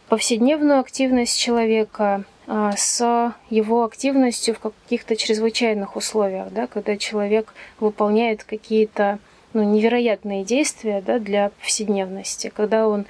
повседневную 0.09 0.81
активность 0.81 1.39
человека 1.39 2.25
а, 2.49 2.73
с 2.77 3.35
его 3.51 3.85
активностью 3.85 4.55
в 4.55 4.59
каких-то 4.59 5.15
чрезвычайных 5.15 5.95
условиях, 5.95 6.51
да, 6.51 6.67
когда 6.67 6.97
человек 6.97 7.55
выполняет 7.79 8.43
какие-то 8.43 9.19
ну, 9.59 9.65
невероятные 9.65 10.45
действия 10.45 11.03
да, 11.05 11.19
для 11.19 11.51
повседневности, 11.61 12.53
когда 12.55 12.87
он 12.87 13.07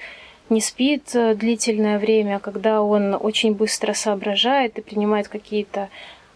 не 0.49 0.61
спит 0.61 1.11
э, 1.13 1.35
длительное 1.35 1.99
время, 1.99 2.39
когда 2.39 2.81
он 2.81 3.15
очень 3.19 3.53
быстро 3.53 3.93
соображает 3.93 4.79
и 4.79 4.81
принимает 4.81 5.27
какие-то 5.27 5.89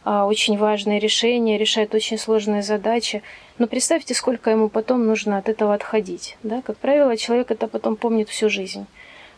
а, 0.06 0.26
очень 0.26 0.58
важные 0.58 1.00
решения, 1.00 1.58
решает 1.58 1.96
очень 1.96 2.18
сложные 2.18 2.62
задачи. 2.62 3.24
Но 3.58 3.68
представьте, 3.68 4.14
сколько 4.14 4.52
ему 4.52 4.70
потом 4.70 5.06
нужно 5.06 5.38
от 5.38 5.50
этого 5.50 5.74
отходить. 5.74 6.38
Да? 6.44 6.62
Как 6.62 6.78
правило, 6.78 7.18
человек 7.18 7.52
это 7.52 7.68
потом 7.68 7.96
помнит 7.96 8.30
всю 8.30 8.50
жизнь. 8.50 8.86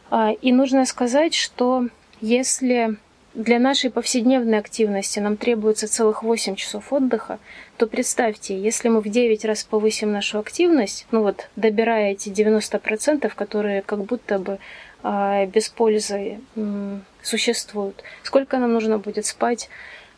А, 0.09 0.31
и 0.31 0.51
нужно 0.51 0.85
сказать, 0.85 1.35
что 1.35 1.87
если 2.19 2.97
для 3.35 3.59
нашей 3.59 3.91
повседневной 3.91 4.57
активности 4.57 5.19
нам 5.19 5.35
требуется 5.35 5.87
целых 5.89 6.23
8 6.23 6.55
часов 6.55 6.91
отдыха, 6.93 7.37
то 7.77 7.85
представьте, 7.85 8.57
если 8.57 8.87
мы 8.87 9.01
в 9.01 9.09
9 9.09 9.43
раз 9.45 9.63
повысим 9.65 10.11
нашу 10.11 10.39
активность, 10.39 11.05
ну 11.11 11.21
вот, 11.21 11.49
добирая 11.57 12.13
эти 12.13 12.29
90%, 12.29 13.29
которые 13.35 13.81
как 13.81 13.99
будто 14.05 14.39
бы 14.39 14.57
э, 15.03 15.45
без 15.47 15.67
пользы 15.67 16.39
э, 16.55 16.99
существуют, 17.21 18.03
сколько 18.23 18.57
нам 18.57 18.71
нужно 18.71 18.99
будет 18.99 19.25
спать 19.25 19.69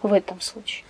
в 0.03 0.13
этом 0.13 0.39
случае? 0.39 0.85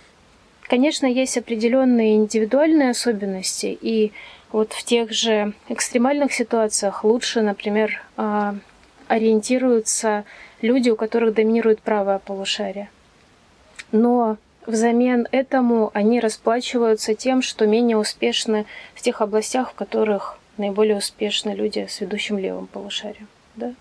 Конечно, 0.64 1.06
есть 1.06 1.38
определенные 1.38 2.16
индивидуальные 2.16 2.90
особенности, 2.90 3.76
и 3.80 4.12
вот 4.52 4.74
в 4.74 4.84
тех 4.84 5.12
же 5.12 5.54
экстремальных 5.70 6.34
ситуациях 6.34 7.04
лучше, 7.04 7.40
например, 7.40 8.02
э, 8.18 8.52
ориентируются 9.08 10.26
люди, 10.62 10.90
у 10.90 10.96
которых 10.96 11.34
доминирует 11.34 11.80
правое 11.80 12.18
полушарие. 12.18 12.90
Но 13.92 14.36
взамен 14.66 15.26
этому 15.32 15.90
они 15.94 16.20
расплачиваются 16.20 17.14
тем, 17.14 17.42
что 17.42 17.66
менее 17.66 17.96
успешны 17.96 18.66
в 18.94 19.00
тех 19.00 19.20
областях, 19.20 19.70
в 19.70 19.74
которых 19.74 20.38
наиболее 20.56 20.96
успешны 20.96 21.50
люди 21.50 21.86
с 21.88 22.00
ведущим 22.00 22.38
левым 22.38 22.66
полушарием. 22.66 23.28
Да? 23.56 23.72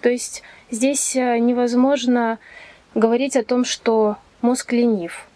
То 0.00 0.08
есть 0.08 0.42
здесь 0.70 1.16
э, 1.16 1.38
невозможно 1.38 2.38
говорить 2.94 3.36
о 3.36 3.42
том, 3.42 3.64
что 3.64 4.16
мозг 4.40 4.72
ленив. 4.72 5.26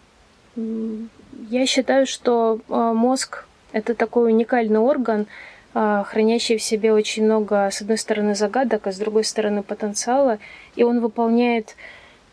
Я 0.55 1.65
считаю, 1.65 2.05
что 2.05 2.59
э, 2.69 2.73
мозг 2.73 3.45
это 3.71 3.95
такой 3.95 4.31
уникальный 4.31 4.79
орган, 4.79 5.27
хранящий 5.73 6.57
в 6.57 6.61
себе 6.63 6.93
очень 6.93 7.25
много, 7.25 7.69
с 7.71 7.81
одной 7.81 7.97
стороны, 7.97 8.35
загадок, 8.35 8.87
а 8.87 8.91
с 8.91 8.97
другой 8.97 9.23
стороны, 9.23 9.63
потенциала. 9.63 10.39
И 10.75 10.83
он 10.83 10.99
выполняет 10.99 11.75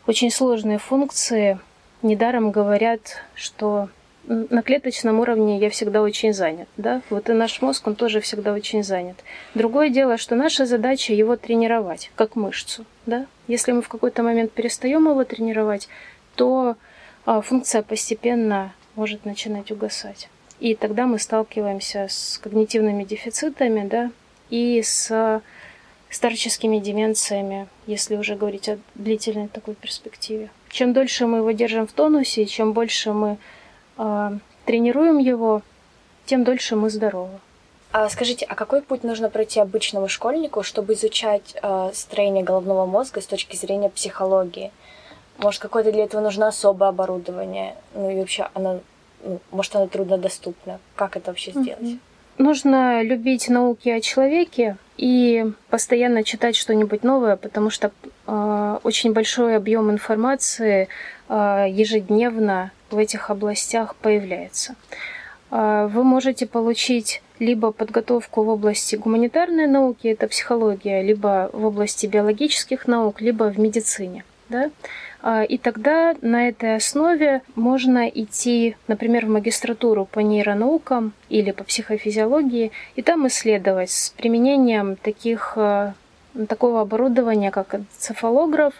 очень 0.07 0.31
сложные 0.31 0.77
функции. 0.77 1.59
Недаром 2.01 2.51
говорят, 2.51 3.23
что 3.35 3.89
на 4.27 4.61
клеточном 4.61 5.19
уровне 5.19 5.59
я 5.59 5.69
всегда 5.69 6.01
очень 6.01 6.33
занят. 6.33 6.67
Да? 6.77 7.01
Вот 7.09 7.29
и 7.29 7.33
наш 7.33 7.61
мозг, 7.61 7.87
он 7.87 7.95
тоже 7.95 8.21
всегда 8.21 8.53
очень 8.53 8.83
занят. 8.83 9.17
Другое 9.55 9.89
дело, 9.89 10.17
что 10.17 10.35
наша 10.35 10.65
задача 10.65 11.13
его 11.13 11.35
тренировать, 11.35 12.11
как 12.15 12.35
мышцу. 12.35 12.85
Да? 13.05 13.25
Если 13.47 13.71
мы 13.71 13.81
в 13.81 13.89
какой-то 13.89 14.23
момент 14.23 14.51
перестаем 14.51 15.09
его 15.09 15.23
тренировать, 15.23 15.89
то 16.35 16.75
а, 17.25 17.41
функция 17.41 17.81
постепенно 17.81 18.73
может 18.95 19.25
начинать 19.25 19.71
угасать. 19.71 20.29
И 20.61 20.75
тогда 20.75 21.07
мы 21.07 21.17
сталкиваемся 21.17 22.05
с 22.07 22.37
когнитивными 22.37 23.03
дефицитами, 23.03 23.87
да, 23.87 24.11
и 24.51 24.83
с 24.83 25.41
старческими 26.11 26.77
деменциями, 26.77 27.67
если 27.87 28.15
уже 28.15 28.35
говорить 28.35 28.69
о 28.69 28.77
длительной 28.93 29.47
такой 29.47 29.73
перспективе. 29.73 30.51
Чем 30.69 30.93
дольше 30.93 31.25
мы 31.25 31.39
его 31.39 31.49
держим 31.51 31.87
в 31.87 31.93
тонусе, 31.93 32.45
чем 32.45 32.73
больше 32.73 33.11
мы 33.11 33.37
э, 33.97 34.31
тренируем 34.65 35.17
его, 35.17 35.63
тем 36.27 36.43
дольше 36.43 36.75
мы 36.75 36.91
здоровы. 36.91 37.39
А 37.91 38.07
скажите, 38.09 38.45
а 38.45 38.53
какой 38.53 38.83
путь 38.83 39.03
нужно 39.03 39.31
пройти 39.31 39.59
обычному 39.59 40.07
школьнику, 40.09 40.61
чтобы 40.61 40.93
изучать 40.93 41.55
э, 41.59 41.91
строение 41.95 42.43
головного 42.43 42.85
мозга 42.85 43.19
с 43.19 43.25
точки 43.25 43.55
зрения 43.55 43.89
психологии? 43.89 44.71
Может, 45.39 45.59
какое-то 45.59 45.91
для 45.91 46.03
этого 46.03 46.21
нужно 46.21 46.47
особое 46.47 46.89
оборудование? 46.89 47.75
Ну 47.95 48.11
и 48.11 48.19
вообще, 48.19 48.47
оно 48.53 48.81
может, 49.51 49.75
она 49.75 49.87
труднодоступна. 49.87 50.79
Как 50.95 51.17
это 51.17 51.31
вообще 51.31 51.51
сделать? 51.51 51.97
Нужно 52.37 53.03
любить 53.03 53.49
науки 53.49 53.89
о 53.89 54.01
человеке 54.01 54.77
и 54.97 55.45
постоянно 55.69 56.23
читать 56.23 56.55
что-нибудь 56.55 57.03
новое, 57.03 57.35
потому 57.35 57.69
что 57.69 57.91
э, 58.25 58.77
очень 58.83 59.13
большой 59.13 59.55
объем 59.55 59.91
информации 59.91 60.87
э, 61.29 61.65
ежедневно 61.69 62.71
в 62.89 62.97
этих 62.97 63.29
областях 63.29 63.95
появляется. 63.95 64.75
Э, 65.51 65.87
вы 65.91 66.03
можете 66.03 66.47
получить 66.47 67.21
либо 67.39 67.71
подготовку 67.71 68.43
в 68.43 68.49
области 68.49 68.95
гуманитарной 68.95 69.67
науки, 69.67 70.07
это 70.07 70.27
психология, 70.27 71.01
либо 71.01 71.49
в 71.53 71.65
области 71.65 72.07
биологических 72.07 72.87
наук, 72.87 73.21
либо 73.21 73.45
в 73.45 73.59
медицине. 73.59 74.23
Да? 74.49 74.69
А, 75.23 75.43
и 75.43 75.57
тогда 75.57 76.15
на 76.21 76.47
этой 76.47 76.75
основе 76.75 77.41
можно 77.55 78.07
идти, 78.07 78.75
например, 78.87 79.27
в 79.27 79.29
магистратуру 79.29 80.05
по 80.05 80.19
нейронаукам 80.19 81.13
или 81.29 81.51
по 81.51 81.63
психофизиологии, 81.63 82.71
и 82.95 83.01
там 83.01 83.27
исследовать 83.27 83.91
с 83.91 84.09
применением 84.09 84.95
таких, 84.95 85.53
а, 85.57 85.93
такого 86.47 86.81
оборудования, 86.81 87.51
как 87.51 87.75
цефалограф, 87.97 88.73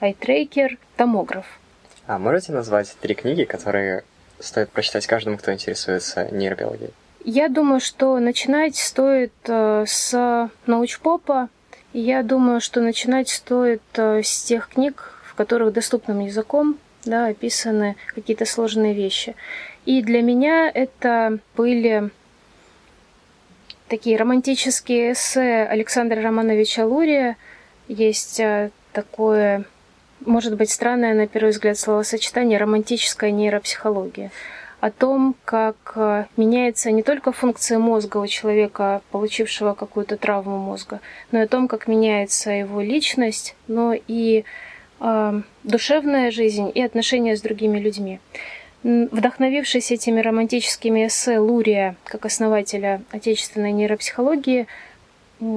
айтрекер, 0.00 0.78
томограф. 0.96 1.46
А 2.06 2.18
можете 2.18 2.52
назвать 2.52 2.94
три 3.00 3.14
книги, 3.14 3.44
которые 3.44 4.02
стоит 4.40 4.70
прочитать 4.70 5.06
каждому, 5.06 5.38
кто 5.38 5.52
интересуется 5.52 6.28
нейробиологией? 6.32 6.92
Я 7.24 7.48
думаю, 7.48 7.80
что 7.80 8.18
начинать 8.18 8.76
стоит 8.76 9.32
э, 9.46 9.84
с 9.86 10.50
научпопа. 10.66 11.48
Я 11.94 12.22
думаю, 12.22 12.60
что 12.60 12.80
начинать 12.80 13.28
стоит 13.28 13.80
с 13.94 14.42
тех 14.42 14.68
книг, 14.68 15.13
в 15.34 15.36
которых 15.36 15.72
доступным 15.72 16.20
языком 16.20 16.78
да, 17.04 17.26
описаны 17.26 17.96
какие-то 18.14 18.46
сложные 18.46 18.94
вещи. 18.94 19.34
И 19.84 20.00
для 20.00 20.22
меня 20.22 20.70
это 20.72 21.38
были 21.56 22.10
такие 23.88 24.16
романтические 24.16 25.12
эссе 25.12 25.66
Александра 25.68 26.22
Романовича 26.22 26.86
Лурия. 26.86 27.36
Есть 27.88 28.40
э, 28.40 28.70
такое, 28.92 29.64
может 30.24 30.56
быть, 30.56 30.70
странное 30.70 31.14
на 31.14 31.26
первый 31.26 31.50
взгляд 31.50 31.76
словосочетание 31.76 32.58
«романтическая 32.58 33.30
нейропсихология» 33.30 34.30
о 34.80 34.90
том, 34.90 35.34
как 35.44 35.76
э, 35.96 36.26
меняется 36.36 36.90
не 36.90 37.02
только 37.02 37.32
функция 37.32 37.78
мозга 37.78 38.18
у 38.18 38.26
человека, 38.26 39.02
получившего 39.10 39.74
какую-то 39.74 40.16
травму 40.16 40.58
мозга, 40.58 41.00
но 41.32 41.40
и 41.40 41.42
о 41.42 41.48
том, 41.48 41.68
как 41.68 41.88
меняется 41.88 42.50
его 42.50 42.80
личность, 42.80 43.56
но 43.66 43.94
и 43.94 44.44
душевная 45.64 46.30
жизнь 46.30 46.70
и 46.74 46.82
отношения 46.82 47.36
с 47.36 47.42
другими 47.42 47.78
людьми. 47.78 48.20
Вдохновившись 48.84 49.90
этими 49.92 50.20
романтическими 50.20 51.06
эссе 51.06 51.38
Лурия, 51.38 51.96
как 52.04 52.26
основателя 52.26 53.02
отечественной 53.10 53.72
нейропсихологии, 53.72 54.66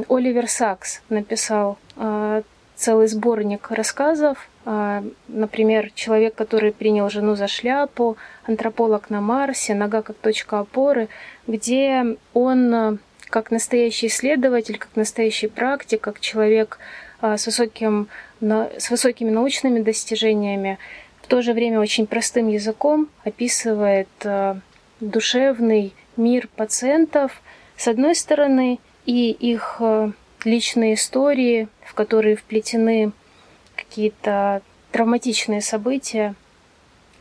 Оливер 0.09 0.47
Сакс 0.47 1.01
написал 1.09 1.77
э, 1.97 2.41
целый 2.75 3.07
сборник 3.07 3.69
рассказов. 3.69 4.49
Э, 4.65 5.03
например, 5.27 5.91
«Человек, 5.93 6.35
который 6.35 6.71
принял 6.71 7.09
жену 7.09 7.35
за 7.35 7.47
шляпу», 7.47 8.17
«Антрополог 8.45 9.09
на 9.09 9.19
Марсе», 9.19 9.75
«Нога 9.75 10.01
как 10.01 10.15
точка 10.15 10.59
опоры», 10.59 11.09
где 11.47 12.17
он, 12.33 12.73
э, 12.73 12.97
как 13.29 13.51
настоящий 13.51 14.07
исследователь, 14.07 14.77
как 14.77 14.95
настоящий 14.95 15.47
практик, 15.47 15.99
как 15.99 16.21
человек 16.21 16.79
с, 17.19 17.45
высоким, 17.47 18.09
с 18.41 18.89
высокими 18.89 19.29
научными 19.29 19.79
достижениями, 19.79 20.77
в 21.21 21.27
то 21.27 21.41
же 21.41 21.53
время 21.53 21.79
очень 21.79 22.07
простым 22.07 22.47
языком 22.47 23.09
описывает 23.23 24.07
э, 24.23 24.55
душевный 25.01 25.93
мир 26.15 26.47
пациентов, 26.55 27.41
с 27.75 27.87
одной 27.87 28.15
стороны, 28.15 28.79
и 29.05 29.31
их 29.31 29.77
э, 29.79 30.11
личные 30.45 30.93
истории, 30.93 31.67
в 31.83 31.93
которые 31.93 32.35
вплетены 32.35 33.11
какие-то 33.75 34.61
травматичные 34.91 35.61
события 35.61 36.35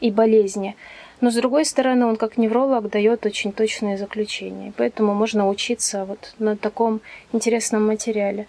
и 0.01 0.11
болезни. 0.11 0.77
Но 1.21 1.31
с 1.31 1.35
другой 1.35 1.65
стороны, 1.65 2.07
он 2.07 2.17
как 2.17 2.37
невролог 2.37 2.91
дает 2.91 3.25
очень 3.25 3.53
точные 3.53 3.97
заключения. 3.97 4.73
Поэтому 4.77 5.15
можно 5.15 5.49
учиться 5.49 6.05
вот 6.05 6.35
на 6.39 6.57
таком 6.57 7.01
интересном 7.33 7.87
материале. 7.87 8.47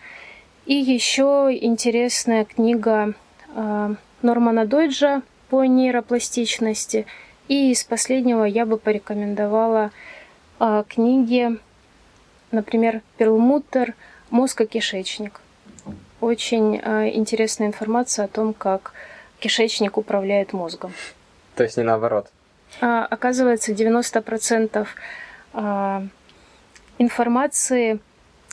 И 0.68 0.74
еще 0.74 1.58
интересная 1.62 2.44
книга 2.44 3.14
э, 3.56 3.96
Нормана 4.22 4.66
Дойджа 4.66 5.22
по 5.50 5.64
нейропластичности. 5.64 7.06
И 7.48 7.72
из 7.72 7.86
последнего 7.86 8.44
я 8.44 8.66
бы 8.66 8.78
порекомендовала 8.78 9.92
э, 10.60 10.84
книги, 10.90 11.58
например, 12.52 13.02
Перлмутер 13.18 13.96
«Мозг 14.30 14.60
и 14.60 14.66
кишечник». 14.66 15.40
Очень 16.20 16.82
э, 16.84 17.16
интересная 17.16 17.68
информация 17.68 18.26
о 18.26 18.28
том, 18.28 18.54
как 18.54 18.92
кишечник 19.40 19.98
управляет 19.98 20.52
мозгом. 20.52 20.92
То 21.56 21.64
есть 21.64 21.78
не 21.78 21.84
наоборот? 21.84 22.28
А, 22.82 23.06
оказывается, 23.06 23.72
90% 23.72 24.86
а, 25.54 26.04
информации 26.98 28.00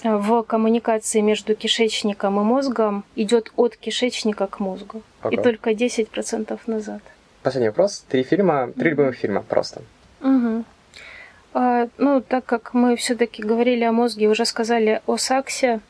в 0.05 0.43
коммуникации 0.43 1.21
между 1.21 1.55
кишечником 1.55 2.39
и 2.39 2.45
мозгом 2.45 3.05
идет 3.17 3.53
от 3.57 3.77
кишечника 3.77 4.47
к 4.47 4.61
мозгу. 4.61 5.03
Ага. 5.23 5.35
И 5.35 5.43
только 5.43 5.71
10% 5.71 6.61
назад. 6.67 7.01
Последний 7.43 7.69
вопрос. 7.69 8.05
Три 8.09 8.23
фильма, 8.23 8.71
три 8.79 8.91
любимых 8.91 9.17
фильма 9.17 9.43
просто. 9.43 9.83
Угу. 10.21 10.65
А, 11.55 11.89
ну, 11.99 12.21
так 12.21 12.45
как 12.45 12.75
мы 12.75 12.97
все-таки 12.97 13.43
говорили 13.43 13.85
о 13.85 13.93
мозге, 13.93 14.29
уже 14.29 14.45
сказали 14.45 15.01
о 15.07 15.17
Саксе, 15.17 15.81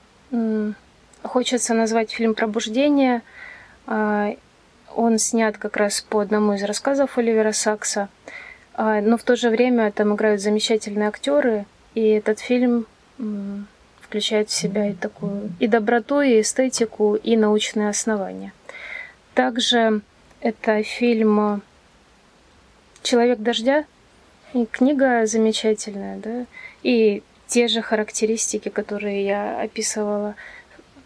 хочется 1.22 1.74
назвать 1.74 2.12
фильм 2.12 2.34
«Пробуждение». 2.34 3.22
А, 3.86 4.36
он 4.94 5.18
снят 5.18 5.58
как 5.58 5.76
раз 5.76 6.00
по 6.02 6.20
одному 6.20 6.54
из 6.54 6.62
рассказов 6.62 7.18
Оливера 7.18 7.52
Сакса. 7.52 8.08
А, 8.74 9.00
но 9.00 9.16
в 9.16 9.24
то 9.24 9.34
же 9.34 9.50
время 9.50 9.90
там 9.90 10.14
играют 10.14 10.40
замечательные 10.40 11.08
актеры, 11.08 11.64
и 11.94 12.08
этот 12.08 12.40
фильм 12.40 12.86
включает 14.04 14.50
в 14.50 14.52
себя 14.52 14.90
и 14.90 14.92
такую 14.92 15.52
и 15.58 15.66
доброту, 15.66 16.20
и 16.20 16.40
эстетику, 16.40 17.14
и 17.14 17.36
научные 17.36 17.88
основания. 17.88 18.52
Также 19.34 20.02
это 20.40 20.82
фильм 20.82 21.62
«Человек 23.02 23.38
дождя», 23.38 23.84
и 24.52 24.66
книга 24.66 25.26
замечательная, 25.26 26.18
да, 26.18 26.46
и 26.82 27.22
те 27.46 27.66
же 27.68 27.82
характеристики, 27.82 28.68
которые 28.68 29.24
я 29.24 29.60
описывала 29.60 30.36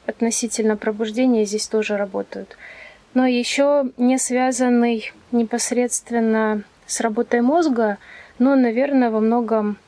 относительно 0.06 0.76
пробуждения, 0.76 1.44
здесь 1.44 1.66
тоже 1.66 1.96
работают. 1.96 2.56
Но 3.14 3.26
еще 3.26 3.90
не 3.96 4.18
связанный 4.18 5.12
непосредственно 5.32 6.62
с 6.86 7.00
работой 7.00 7.40
мозга, 7.40 7.98
но, 8.38 8.54
наверное, 8.54 9.10
во 9.10 9.20
многом 9.20 9.78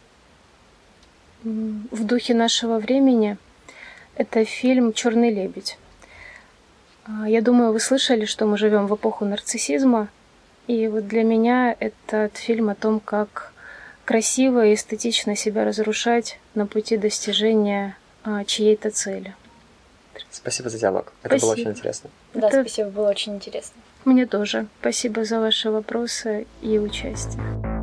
в 1.44 2.04
духе 2.04 2.34
нашего 2.34 2.78
времени. 2.78 3.36
Это 4.16 4.44
фильм 4.44 4.92
Черный 4.92 5.32
лебедь. 5.32 5.78
А, 7.04 7.28
я 7.28 7.40
думаю, 7.40 7.72
вы 7.72 7.80
слышали, 7.80 8.24
что 8.24 8.46
мы 8.46 8.58
живем 8.58 8.86
в 8.86 8.94
эпоху 8.94 9.24
нарциссизма. 9.24 10.08
И 10.66 10.86
вот 10.88 11.08
для 11.08 11.24
меня 11.24 11.74
этот 11.78 12.36
фильм 12.36 12.68
о 12.68 12.74
том, 12.74 13.00
как 13.00 13.52
красиво 14.04 14.66
и 14.66 14.74
эстетично 14.74 15.36
себя 15.36 15.64
разрушать 15.64 16.38
на 16.54 16.66
пути 16.66 16.96
достижения 16.96 17.96
а, 18.24 18.44
чьей-то 18.44 18.90
цели. 18.90 19.34
Спасибо 20.30 20.68
за 20.68 20.78
диалог. 20.78 21.12
Это 21.22 21.38
спасибо. 21.38 21.46
было 21.46 21.52
очень 21.52 21.70
интересно. 21.70 22.10
Да, 22.34 22.48
Это... 22.48 22.60
спасибо, 22.62 22.90
было 22.90 23.10
очень 23.10 23.34
интересно. 23.34 23.80
Мне 24.04 24.26
тоже. 24.26 24.66
Спасибо 24.80 25.24
за 25.24 25.40
ваши 25.40 25.70
вопросы 25.70 26.46
и 26.62 26.78
участие. 26.78 27.79